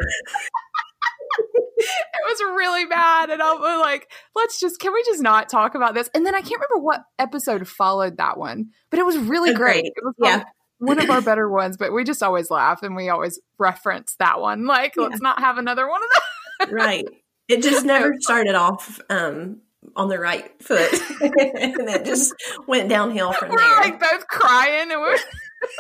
[1.82, 5.76] it was really bad and i was like let's just can we just not talk
[5.76, 9.18] about this and then i can't remember what episode followed that one but it was
[9.18, 10.38] really great it was Yeah.
[10.38, 10.48] like
[10.80, 14.40] one of our better ones but we just always laugh and we always reference that
[14.42, 15.04] one like Yeah.
[15.04, 17.06] let's not have another one of those Right.
[17.48, 19.62] It just never started off um,
[19.96, 20.92] on the right foot.
[21.22, 22.34] and it just
[22.68, 23.76] went downhill from we're there.
[23.78, 25.18] like both crying and we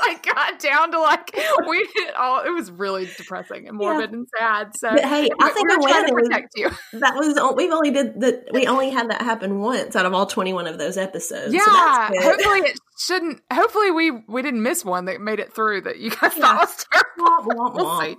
[0.05, 1.33] like got down to like
[1.67, 5.49] we did all it was really depressing and morbid and sad so But hey, I
[5.51, 9.09] think were trying to protect you that was we've only did that we only had
[9.09, 11.53] that happen once out of all 21 of those episodes.
[11.53, 15.81] yeah So hopefully it shouldn't hopefully we we didn't miss one that made it through
[15.81, 16.57] that you guys Yeah.
[16.57, 18.17] thought was terrible Womp, womp, we'll see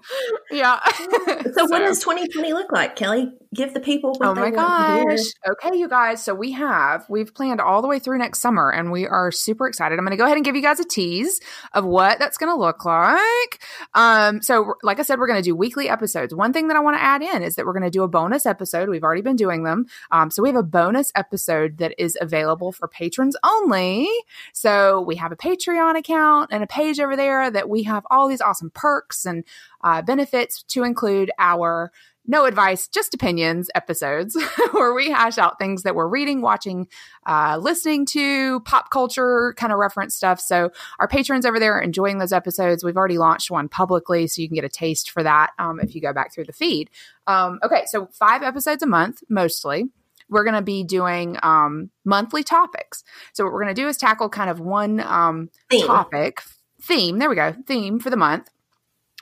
[0.51, 0.81] yeah
[1.55, 3.33] So, what does 2020 look like, Kelly?
[3.55, 5.21] Give the people what Oh they my gosh.
[5.49, 6.23] Okay, you guys.
[6.23, 9.67] So we have, we've planned all the way through next summer and we are super
[9.67, 9.99] excited.
[9.99, 11.41] I'm going to go ahead and give you guys a tease
[11.73, 13.61] of what that's going to look like.
[13.95, 16.33] Um, so like I said, we're going to do weekly episodes.
[16.35, 18.09] One thing that I want to add in is that we're going to do a
[18.09, 18.89] bonus episode.
[18.89, 19.87] We've already been doing them.
[20.13, 24.09] Um, so we have a bonus episode that is available for patrons only.
[24.53, 24.70] So
[25.07, 28.41] we have a Patreon account and a page over there that we have all these
[28.41, 29.45] awesome perks and
[29.83, 31.93] uh, benefits to include our
[32.27, 34.37] no advice, just opinions episodes
[34.71, 36.87] where we hash out things that we're reading, watching,
[37.27, 40.41] uh, listening to, pop culture kind of reference stuff.
[40.41, 42.85] So our patrons over there are enjoying those episodes.
[42.85, 45.95] We've already launched one publicly, so you can get a taste for that um, if
[45.95, 46.91] you go back through the feed.
[47.27, 49.89] Um, okay, so five episodes a month mostly.
[50.31, 53.03] We're going to be doing um, monthly topics.
[53.35, 55.87] So what we're going to do is tackle kind of one um, Theme.
[55.87, 56.41] topic
[56.83, 57.19] theme.
[57.19, 58.49] There we go, theme for the month.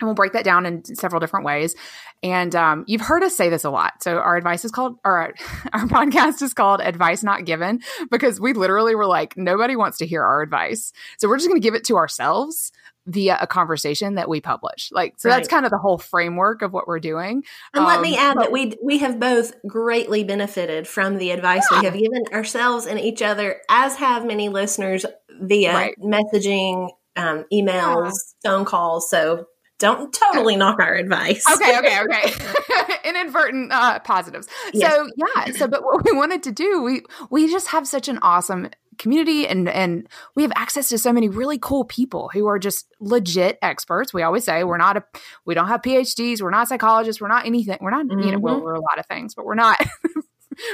[0.00, 1.74] And we'll break that down in several different ways.
[2.22, 4.02] And um, you've heard us say this a lot.
[4.02, 5.34] So our advice is called, or our,
[5.72, 7.80] our podcast is called Advice Not Given
[8.10, 10.92] because we literally were like, nobody wants to hear our advice.
[11.18, 12.70] So we're just going to give it to ourselves
[13.06, 14.90] via a conversation that we publish.
[14.92, 17.42] Like, so that's kind of the whole framework of what we're doing.
[17.72, 21.30] And let me Um, add but- that we we have both greatly benefited from the
[21.30, 25.06] advice we have given ourselves and each other, as have many listeners
[25.40, 25.94] via Right.
[25.98, 28.12] messaging, um, emails,
[28.44, 29.08] phone calls.
[29.08, 29.46] So
[29.78, 31.44] don't totally knock our advice.
[31.54, 32.98] okay, okay, okay.
[33.08, 34.48] Inadvertent uh, positives.
[34.72, 34.92] Yes.
[34.92, 35.52] So yeah.
[35.52, 39.46] So, but what we wanted to do, we we just have such an awesome community,
[39.46, 43.58] and and we have access to so many really cool people who are just legit
[43.62, 44.12] experts.
[44.12, 45.04] We always say we're not a,
[45.44, 48.60] we don't have PhDs, we're not psychologists, we're not anything, we're not you know, well,
[48.60, 48.64] Mhm.
[48.64, 49.80] we're a lot of things, but we're not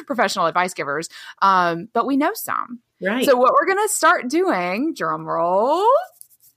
[0.07, 1.09] professional advice givers.
[1.43, 2.81] Um, but we know some.
[3.03, 3.27] Right.
[3.27, 5.87] So what we're gonna start doing, drum roll,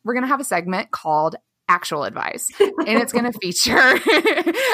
[0.06, 1.36] we're gonna have a segment called
[1.70, 2.50] actual advice.
[2.60, 4.00] and it's gonna feature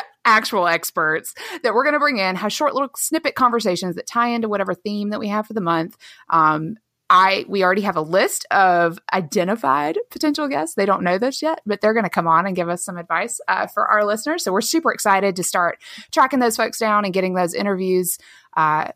[0.25, 4.49] actual experts that we're gonna bring in, have short little snippet conversations that tie into
[4.49, 5.97] whatever theme that we have for the month.
[6.29, 6.77] Um
[7.09, 10.75] I we already have a list of identified potential guests.
[10.75, 12.97] They don't know this yet, but they're going to come on and give us some
[12.97, 14.43] advice uh, for our listeners.
[14.43, 15.79] So we're super excited to start
[16.11, 18.17] tracking those folks down and getting those interviews
[18.57, 18.87] uh,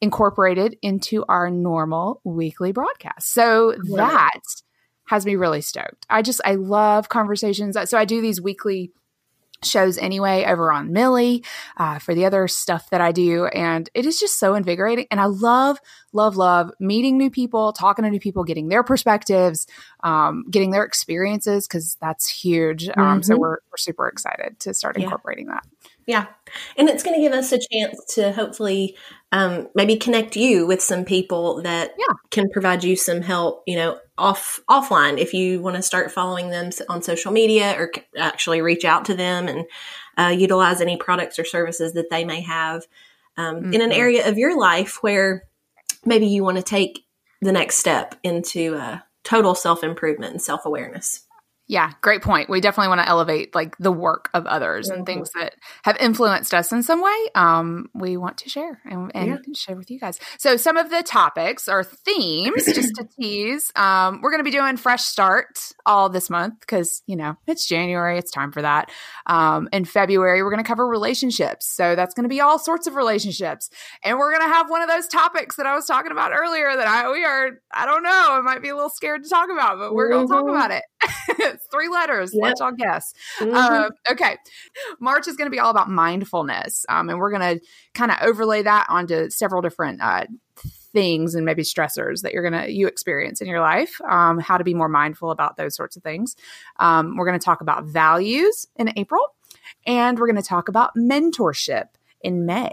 [0.00, 3.32] incorporated into our normal weekly broadcast.
[3.34, 4.40] So that
[5.08, 6.06] has me really stoked.
[6.08, 7.76] I just I love conversations.
[7.86, 8.92] So I do these weekly
[9.64, 11.44] shows anyway over on Millie
[11.78, 13.46] uh, for the other stuff that I do.
[13.46, 15.06] And it is just so invigorating.
[15.10, 15.78] And I love,
[16.12, 19.66] love, love meeting new people, talking to new people, getting their perspectives,
[20.04, 22.88] um, getting their experiences, because that's huge.
[22.90, 23.22] Um, mm-hmm.
[23.22, 25.54] So we're, we're super excited to start incorporating yeah.
[25.54, 25.66] that.
[26.08, 26.24] Yeah.
[26.78, 28.96] And it's going to give us a chance to hopefully
[29.30, 32.14] um, maybe connect you with some people that yeah.
[32.30, 36.48] can provide you some help, you know, off offline if you want to start following
[36.48, 39.66] them on social media or actually reach out to them and
[40.16, 42.86] uh, utilize any products or services that they may have
[43.36, 43.74] um, mm-hmm.
[43.74, 44.00] in an mm-hmm.
[44.00, 45.42] area of your life where
[46.06, 47.04] maybe you want to take
[47.42, 51.26] the next step into uh, total self improvement and self awareness.
[51.68, 52.48] Yeah, great point.
[52.48, 55.00] We definitely want to elevate like the work of others mm-hmm.
[55.00, 55.54] and things that
[55.84, 57.16] have influenced us in some way.
[57.34, 59.36] Um, we want to share and, and yeah.
[59.54, 60.18] share with you guys.
[60.38, 64.50] So some of the topics or themes, just to tease, um, we're going to be
[64.50, 68.90] doing fresh start all this month because you know it's January, it's time for that.
[69.26, 72.86] Um, in February, we're going to cover relationships, so that's going to be all sorts
[72.86, 73.68] of relationships,
[74.02, 76.74] and we're going to have one of those topics that I was talking about earlier
[76.74, 79.50] that I we are I don't know, I might be a little scared to talk
[79.52, 80.46] about, but we're going to mm-hmm.
[80.46, 80.84] talk about it.
[81.70, 82.32] three letters.
[82.34, 82.42] Yep.
[82.42, 83.14] Let y'all guess.
[83.38, 83.54] Mm-hmm.
[83.54, 84.36] Uh, okay.
[85.00, 86.84] March is going to be all about mindfulness.
[86.88, 87.64] Um, and we're going to
[87.94, 90.26] kind of overlay that onto several different uh,
[90.92, 94.56] things and maybe stressors that you're going to you experience in your life um, how
[94.56, 96.34] to be more mindful about those sorts of things
[96.80, 99.20] um, we're going to talk about values in april
[99.86, 101.88] and we're going to talk about mentorship
[102.20, 102.72] in May.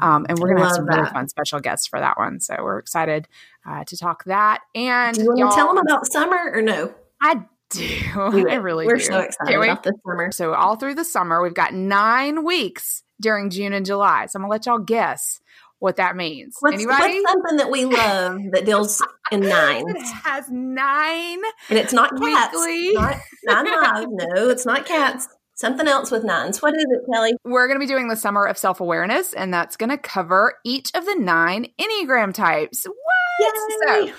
[0.00, 0.96] Um, and we're going to have some that.
[0.96, 2.40] really fun special guests for that one.
[2.40, 3.28] So we're excited
[3.66, 4.60] uh, to talk that.
[4.74, 6.94] And do you want to tell them about summer or no?
[7.20, 7.88] I do.
[8.50, 9.04] I really we're do.
[9.04, 10.32] so excited about this summer.
[10.32, 14.26] So all through the summer, we've got nine weeks during June and July.
[14.26, 15.40] So I'm gonna let y'all guess
[15.82, 16.56] what that means.
[16.60, 17.20] What's, Anybody?
[17.20, 19.84] What's something that we love that deals in nines?
[19.88, 22.54] it has nine, and it's not cats.
[22.54, 24.06] Not, nine lives.
[24.10, 25.28] No, it's not cats.
[25.54, 26.62] Something else with nines.
[26.62, 27.32] What is it, Kelly?
[27.44, 30.54] We're going to be doing the summer of self awareness, and that's going to cover
[30.64, 32.86] each of the nine Enneagram types.
[32.86, 34.06] What?
[34.06, 34.06] Yay.
[34.08, 34.14] So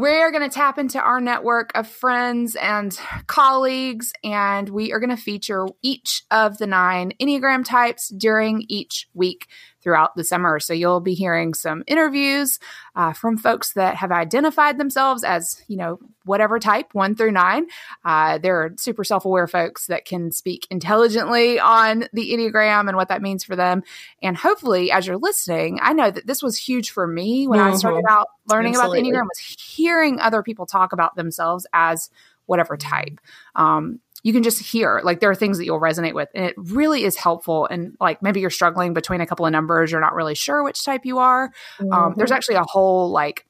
[0.00, 5.14] we're going to tap into our network of friends and colleagues, and we are going
[5.14, 9.46] to feature each of the nine Enneagram types during each week
[9.82, 10.60] throughout the summer.
[10.60, 12.58] So you'll be hearing some interviews
[12.94, 17.66] uh, from folks that have identified themselves as, you know, whatever type, one through nine.
[18.04, 23.08] Uh, they're super self aware folks that can speak intelligently on the Enneagram and what
[23.08, 23.82] that means for them.
[24.22, 27.74] And hopefully, as you're listening, I know that this was huge for me when mm-hmm.
[27.74, 28.98] I started out learning Absolutely.
[28.98, 32.10] about the Enneagram was hearing other people talk about themselves as
[32.46, 33.20] whatever type.
[33.54, 36.54] Um, you can just hear like there are things that you'll resonate with and it
[36.56, 40.14] really is helpful and like maybe you're struggling between a couple of numbers you're not
[40.14, 41.92] really sure which type you are mm-hmm.
[41.92, 43.46] um, there's actually a whole like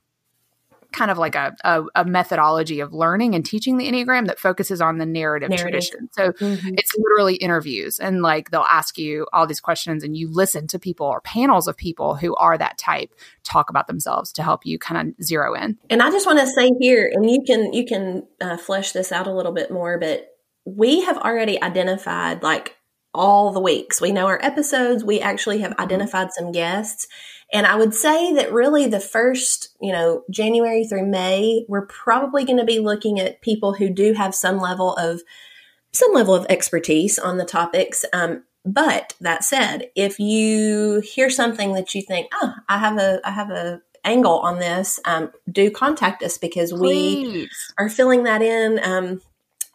[0.93, 4.81] kind of like a, a, a, methodology of learning and teaching the enneagram that focuses
[4.81, 5.71] on the narrative, narrative.
[5.71, 6.75] tradition so mm-hmm.
[6.77, 10.79] it's literally interviews and like they'll ask you all these questions and you listen to
[10.79, 14.79] people or panels of people who are that type talk about themselves to help you
[14.79, 17.85] kind of zero in and i just want to say here and you can you
[17.85, 20.27] can uh, flesh this out a little bit more but
[20.65, 22.77] we have already identified like
[23.13, 24.01] all the weeks.
[24.01, 25.05] We know our episodes.
[25.05, 25.83] We actually have mm-hmm.
[25.83, 27.07] identified some guests.
[27.53, 32.45] And I would say that really the first, you know, January through May, we're probably
[32.45, 35.23] going to be looking at people who do have some level of
[35.93, 38.05] some level of expertise on the topics.
[38.13, 43.21] Um, but that said, if you hear something that you think, oh, I have a,
[43.25, 47.33] I have a angle on this, um, do contact us because Please.
[47.33, 48.79] we are filling that in.
[48.83, 49.21] Um,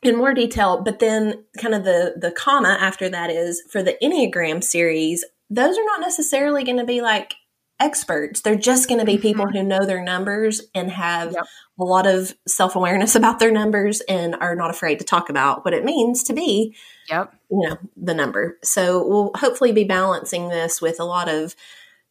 [0.06, 3.98] in more detail, but then kind of the the comma after that is for the
[4.02, 7.36] Enneagram series, those are not necessarily going to be like
[7.80, 8.42] experts.
[8.42, 9.58] They're just going to be people mm-hmm.
[9.58, 11.46] who know their numbers and have yep.
[11.80, 15.66] a lot of self awareness about their numbers and are not afraid to talk about
[15.66, 16.76] what it means to be,
[17.10, 18.58] yep, you know, the number.
[18.64, 21.56] So we'll hopefully be balancing this with a lot of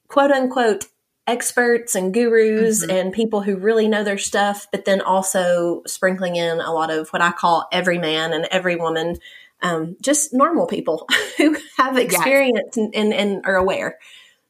[0.09, 0.87] quote unquote
[1.27, 2.91] experts and gurus mm-hmm.
[2.91, 7.09] and people who really know their stuff, but then also sprinkling in a lot of
[7.11, 9.17] what I call every man and every woman,
[9.63, 11.09] um, just normal people
[11.39, 12.77] who have experience yes.
[12.77, 13.99] and, and, and, are aware.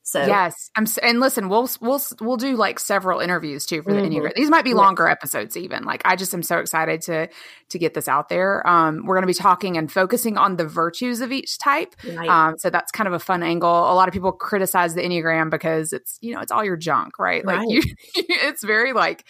[0.06, 4.02] So yes, I'm and listen, we'll we'll we'll do like several interviews too for the
[4.02, 4.12] mm-hmm.
[4.12, 4.34] Enneagram.
[4.34, 5.84] These might be longer episodes even.
[5.84, 7.28] Like I just am so excited to
[7.70, 8.64] to get this out there.
[8.68, 11.96] Um, we're going to be talking and focusing on the virtues of each type.
[12.06, 12.28] Right.
[12.28, 13.70] Um, so that's kind of a fun angle.
[13.70, 17.18] A lot of people criticize the Enneagram because it's you know it's all your junk,
[17.18, 17.42] right?
[17.42, 17.68] Like right.
[17.68, 17.82] you,
[18.14, 19.24] it's very like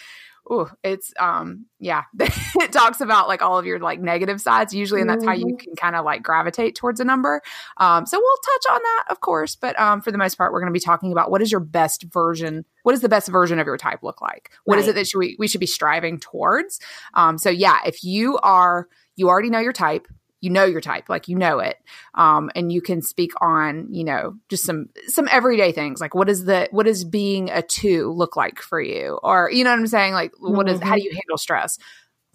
[0.49, 5.01] oh, it's um yeah, it talks about like all of your like negative sides usually,
[5.01, 5.57] and that's how you mm-hmm.
[5.57, 7.41] can kind of like gravitate towards a number.
[7.79, 10.61] Um, so we'll touch on that, of course, but um, for the most part, we're
[10.61, 12.65] going to be talking about what is your best version.
[12.83, 14.51] What does the best version of your type look like?
[14.65, 14.83] What right.
[14.83, 16.81] is it that we we should be striving towards?
[17.15, 20.07] Um, so yeah, if you are you already know your type,
[20.45, 21.79] you know your type, like you know it,
[22.15, 26.29] um, and you can speak on you know just some some everyday things like what
[26.29, 29.79] is the what is being a two look like for you, or you know what
[29.79, 31.79] I'm saying, like what is how do you handle stress?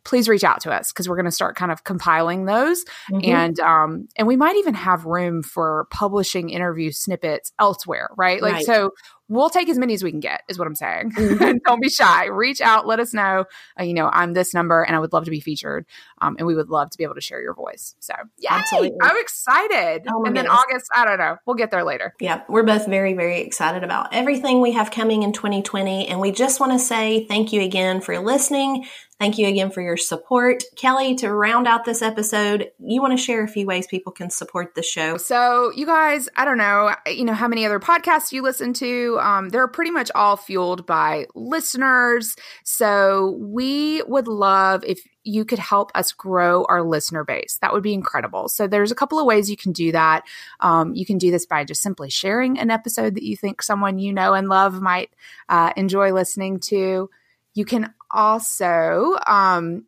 [0.03, 3.29] please reach out to us because we're going to start kind of compiling those mm-hmm.
[3.29, 8.53] and um and we might even have room for publishing interview snippets elsewhere right like
[8.53, 8.65] right.
[8.65, 8.91] so
[9.29, 11.57] we'll take as many as we can get is what i'm saying mm-hmm.
[11.65, 13.45] don't be shy reach out let us know
[13.79, 15.85] uh, you know i'm this number and i would love to be featured
[16.21, 18.61] um, and we would love to be able to share your voice so yeah
[19.01, 20.63] i'm excited oh and then goodness.
[20.69, 24.13] august i don't know we'll get there later yeah we're both very very excited about
[24.13, 28.01] everything we have coming in 2020 and we just want to say thank you again
[28.01, 28.85] for listening
[29.19, 30.63] Thank you again for your support.
[30.77, 34.29] Kelly, to round out this episode, you want to share a few ways people can
[34.29, 35.17] support the show.
[35.17, 39.18] So, you guys, I don't know, you know, how many other podcasts you listen to.
[39.19, 42.35] Um, they're pretty much all fueled by listeners.
[42.63, 47.57] So, we would love if you could help us grow our listener base.
[47.61, 48.49] That would be incredible.
[48.49, 50.23] So there's a couple of ways you can do that.
[50.59, 53.99] Um, you can do this by just simply sharing an episode that you think someone
[53.99, 55.11] you know and love might
[55.47, 57.09] uh, enjoy listening to.
[57.53, 59.85] You can also um,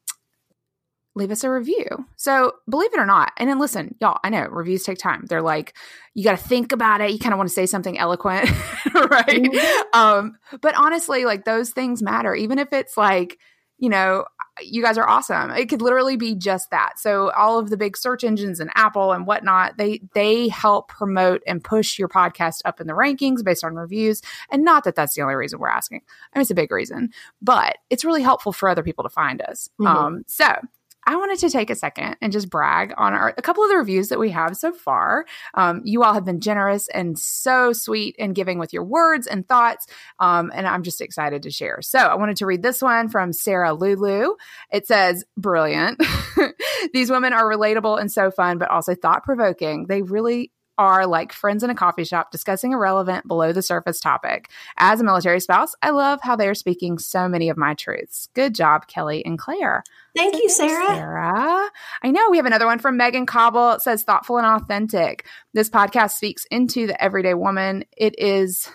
[1.16, 1.88] leave us a review.
[2.16, 5.26] So, believe it or not, and then listen, y'all, I know reviews take time.
[5.28, 5.76] They're like,
[6.14, 7.12] you got to think about it.
[7.12, 8.50] You kind of want to say something eloquent,
[8.94, 9.44] right?
[9.44, 10.00] Mm-hmm.
[10.00, 13.38] Um, but honestly, like those things matter, even if it's like,
[13.78, 14.26] you know,
[14.62, 15.50] you guys are awesome.
[15.52, 17.00] It could literally be just that.
[17.00, 21.42] So all of the big search engines and Apple and whatnot, they they help promote
[21.48, 24.22] and push your podcast up in the rankings based on reviews.
[24.52, 26.02] And not that that's the only reason we're asking.
[26.32, 27.10] I mean, it's a big reason,
[27.42, 29.70] but it's really helpful for other people to find us.
[29.80, 29.88] Mm-hmm.
[29.88, 30.54] Um, so
[31.06, 33.78] I wanted to take a second and just brag on our a couple of the
[33.78, 35.26] reviews that we have so far.
[35.54, 39.48] Um, you all have been generous and so sweet in giving with your words and
[39.48, 39.88] thoughts,
[40.20, 41.82] um, and I'm just excited to share.
[41.82, 44.36] So I wanted to read this one from Sarah Lulu.
[44.72, 46.02] It says, "Brilliant.
[46.94, 49.88] These women are relatable and so fun, but also thought provoking.
[49.88, 54.00] They really are like friends in a coffee shop discussing a relevant below the surface
[54.00, 54.50] topic.
[54.78, 58.30] As a military spouse, I love how they are speaking so many of my truths.
[58.34, 59.84] Good job, Kelly and Claire.
[60.16, 60.96] Thank you, Sarah.
[60.96, 61.70] Sarah.
[62.02, 63.72] I know we have another one from Megan Cobble.
[63.74, 65.26] It says thoughtful and authentic.
[65.54, 67.86] This podcast speaks into the everyday woman.
[67.96, 68.70] It is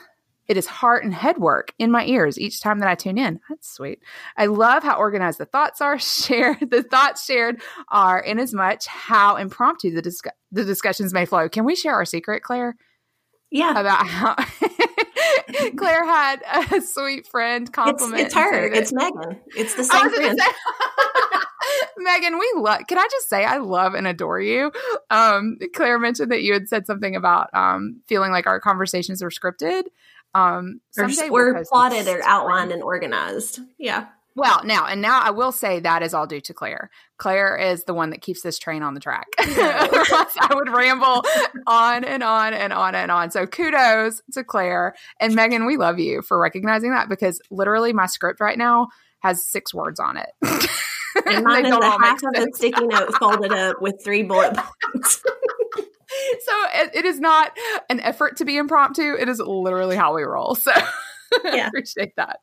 [0.48, 3.40] it is heart and head work in my ears each time that I tune in.
[3.48, 4.00] That's sweet.
[4.36, 6.70] I love how organized the thoughts are shared.
[6.70, 11.48] The thoughts shared are in as much how impromptu the discuss- the discussions may flow.
[11.48, 12.76] Can we share our secret, Claire?
[13.50, 13.78] Yeah.
[13.78, 14.34] About how
[15.76, 16.42] Claire had
[16.72, 18.20] a sweet friend compliment.
[18.20, 18.66] It's, it's her.
[18.66, 19.40] It's Megan.
[19.56, 20.38] It's the same friend.
[21.98, 22.80] Megan, we love.
[22.88, 24.72] Can I just say I love and adore you?
[25.10, 29.30] Um, Claire mentioned that you had said something about um, feeling like our conversations are
[29.30, 29.84] scripted.
[30.34, 33.60] Um, or, we're plotted or outlined and organized.
[33.78, 34.06] Yeah.
[34.36, 36.90] Well, now and now I will say that is all due to Claire.
[37.16, 39.26] Claire is the one that keeps this train on the track.
[39.38, 41.24] I would ramble
[41.66, 43.30] on and on and on and on.
[43.30, 45.64] So kudos to Claire and Megan.
[45.64, 48.88] We love you for recognizing that because literally my script right now
[49.20, 50.28] has six words on it.
[51.26, 55.22] and mine is a half of a sticky note folded up with three bullet points
[56.40, 57.52] so it, it is not
[57.88, 59.14] an effort to be impromptu.
[59.18, 60.54] It is literally how we roll.
[60.54, 60.72] So
[61.44, 61.64] yeah.
[61.64, 62.40] I appreciate that.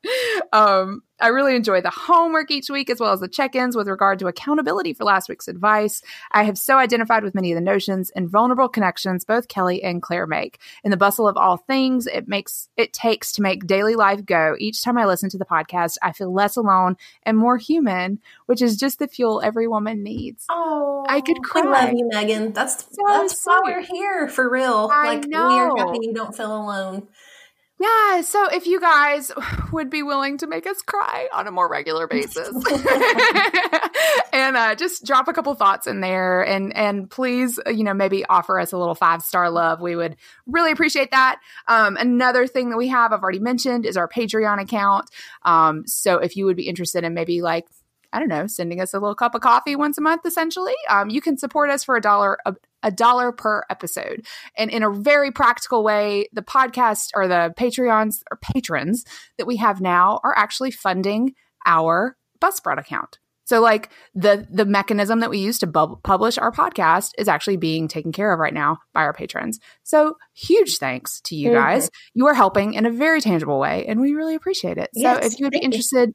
[0.52, 3.88] Um, I really enjoy the homework each week as well as the check ins with
[3.88, 6.02] regard to accountability for last week's advice.
[6.32, 10.02] I have so identified with many of the notions and vulnerable connections both Kelly and
[10.02, 10.58] Claire make.
[10.82, 14.56] In the bustle of all things it makes it takes to make daily life go,
[14.58, 18.60] each time I listen to the podcast, I feel less alone and more human, which
[18.60, 20.44] is just the fuel every woman needs.
[20.50, 21.62] Oh, I could cry.
[21.62, 22.52] I love you, Megan.
[22.52, 23.52] That's so that's sweet.
[23.52, 24.90] why we're here for real.
[24.92, 25.48] I like know.
[25.48, 27.08] we are happy you don't feel alone.
[27.80, 29.32] Yeah, so if you guys
[29.72, 32.48] would be willing to make us cry on a more regular basis,
[34.32, 38.24] and uh, just drop a couple thoughts in there, and and please, you know, maybe
[38.26, 40.16] offer us a little five star love, we would
[40.46, 41.40] really appreciate that.
[41.66, 45.10] Um, another thing that we have, I've already mentioned, is our Patreon account.
[45.42, 47.66] Um, so if you would be interested in maybe like
[48.12, 50.74] I don't know, sending us a little cup of coffee once a month, essentially.
[50.88, 52.38] Um, you can support us for a dollar
[52.84, 54.26] a, dollar per episode,
[54.56, 59.04] and in a very practical way, the podcast or the Patreons or patrons
[59.38, 61.34] that we have now are actually funding
[61.66, 63.18] our Buzzsprout account.
[63.46, 67.58] So, like the the mechanism that we use to bu- publish our podcast is actually
[67.58, 69.60] being taken care of right now by our patrons.
[69.82, 71.86] So, huge thanks to you guys.
[71.86, 72.18] Mm-hmm.
[72.20, 74.90] You are helping in a very tangible way, and we really appreciate it.
[74.94, 76.08] Yes, so, if you would be interested.
[76.08, 76.14] You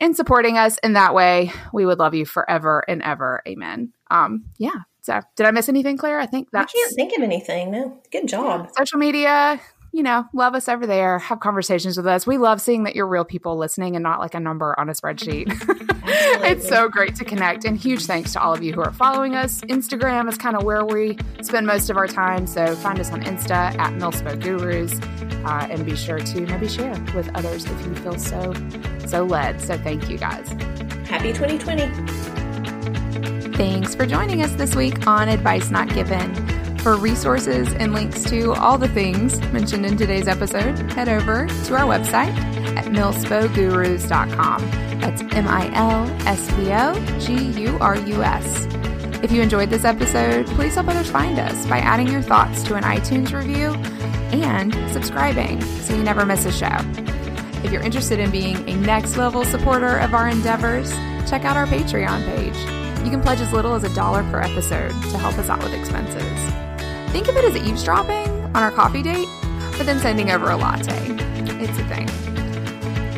[0.00, 1.52] in supporting us in that way.
[1.72, 3.42] We would love you forever and ever.
[3.46, 3.92] Amen.
[4.10, 4.80] Um, yeah.
[5.10, 6.20] So did I miss anything, Claire?
[6.20, 7.72] I think that I can't think of anything.
[7.72, 8.00] No.
[8.12, 8.68] Good job.
[8.76, 9.60] Social media.
[9.92, 12.24] you know, love us over there, have conversations with us.
[12.24, 14.92] We love seeing that you're real people listening and not like a number on a
[14.92, 15.48] spreadsheet.
[16.44, 17.64] it's so great to connect.
[17.64, 19.62] And huge thanks to all of you who are following us.
[19.62, 22.46] Instagram is kind of where we spend most of our time.
[22.46, 24.92] So find us on Insta at MilSpo Gurus
[25.44, 28.54] uh, and be sure to maybe share with others if you feel so,
[29.08, 29.60] so led.
[29.60, 30.48] So thank you guys.
[31.08, 32.39] Happy 2020.
[33.60, 36.34] Thanks for joining us this week on Advice Not Given.
[36.78, 41.74] For resources and links to all the things mentioned in today's episode, head over to
[41.76, 42.34] our website
[42.74, 44.70] at milspogurus.com.
[45.00, 48.64] That's M I L S P O G U R U S.
[49.22, 52.76] If you enjoyed this episode, please help others find us by adding your thoughts to
[52.76, 53.74] an iTunes review
[54.32, 56.78] and subscribing so you never miss a show.
[57.62, 60.90] If you're interested in being a next level supporter of our endeavors,
[61.28, 62.69] check out our Patreon page.
[63.04, 65.72] You can pledge as little as a dollar per episode to help us out with
[65.72, 66.22] expenses.
[67.12, 69.28] Think of it as eavesdropping on our coffee date,
[69.76, 71.16] but then sending over a latte.
[71.62, 72.08] It's a thing.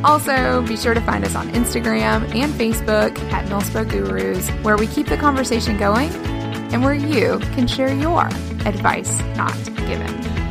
[0.04, 4.86] Also, be sure to find us on Instagram and Facebook at MilSpo Gurus, where we
[4.86, 6.10] keep the conversation going
[6.72, 8.26] and where you can share your
[8.64, 10.41] advice not given.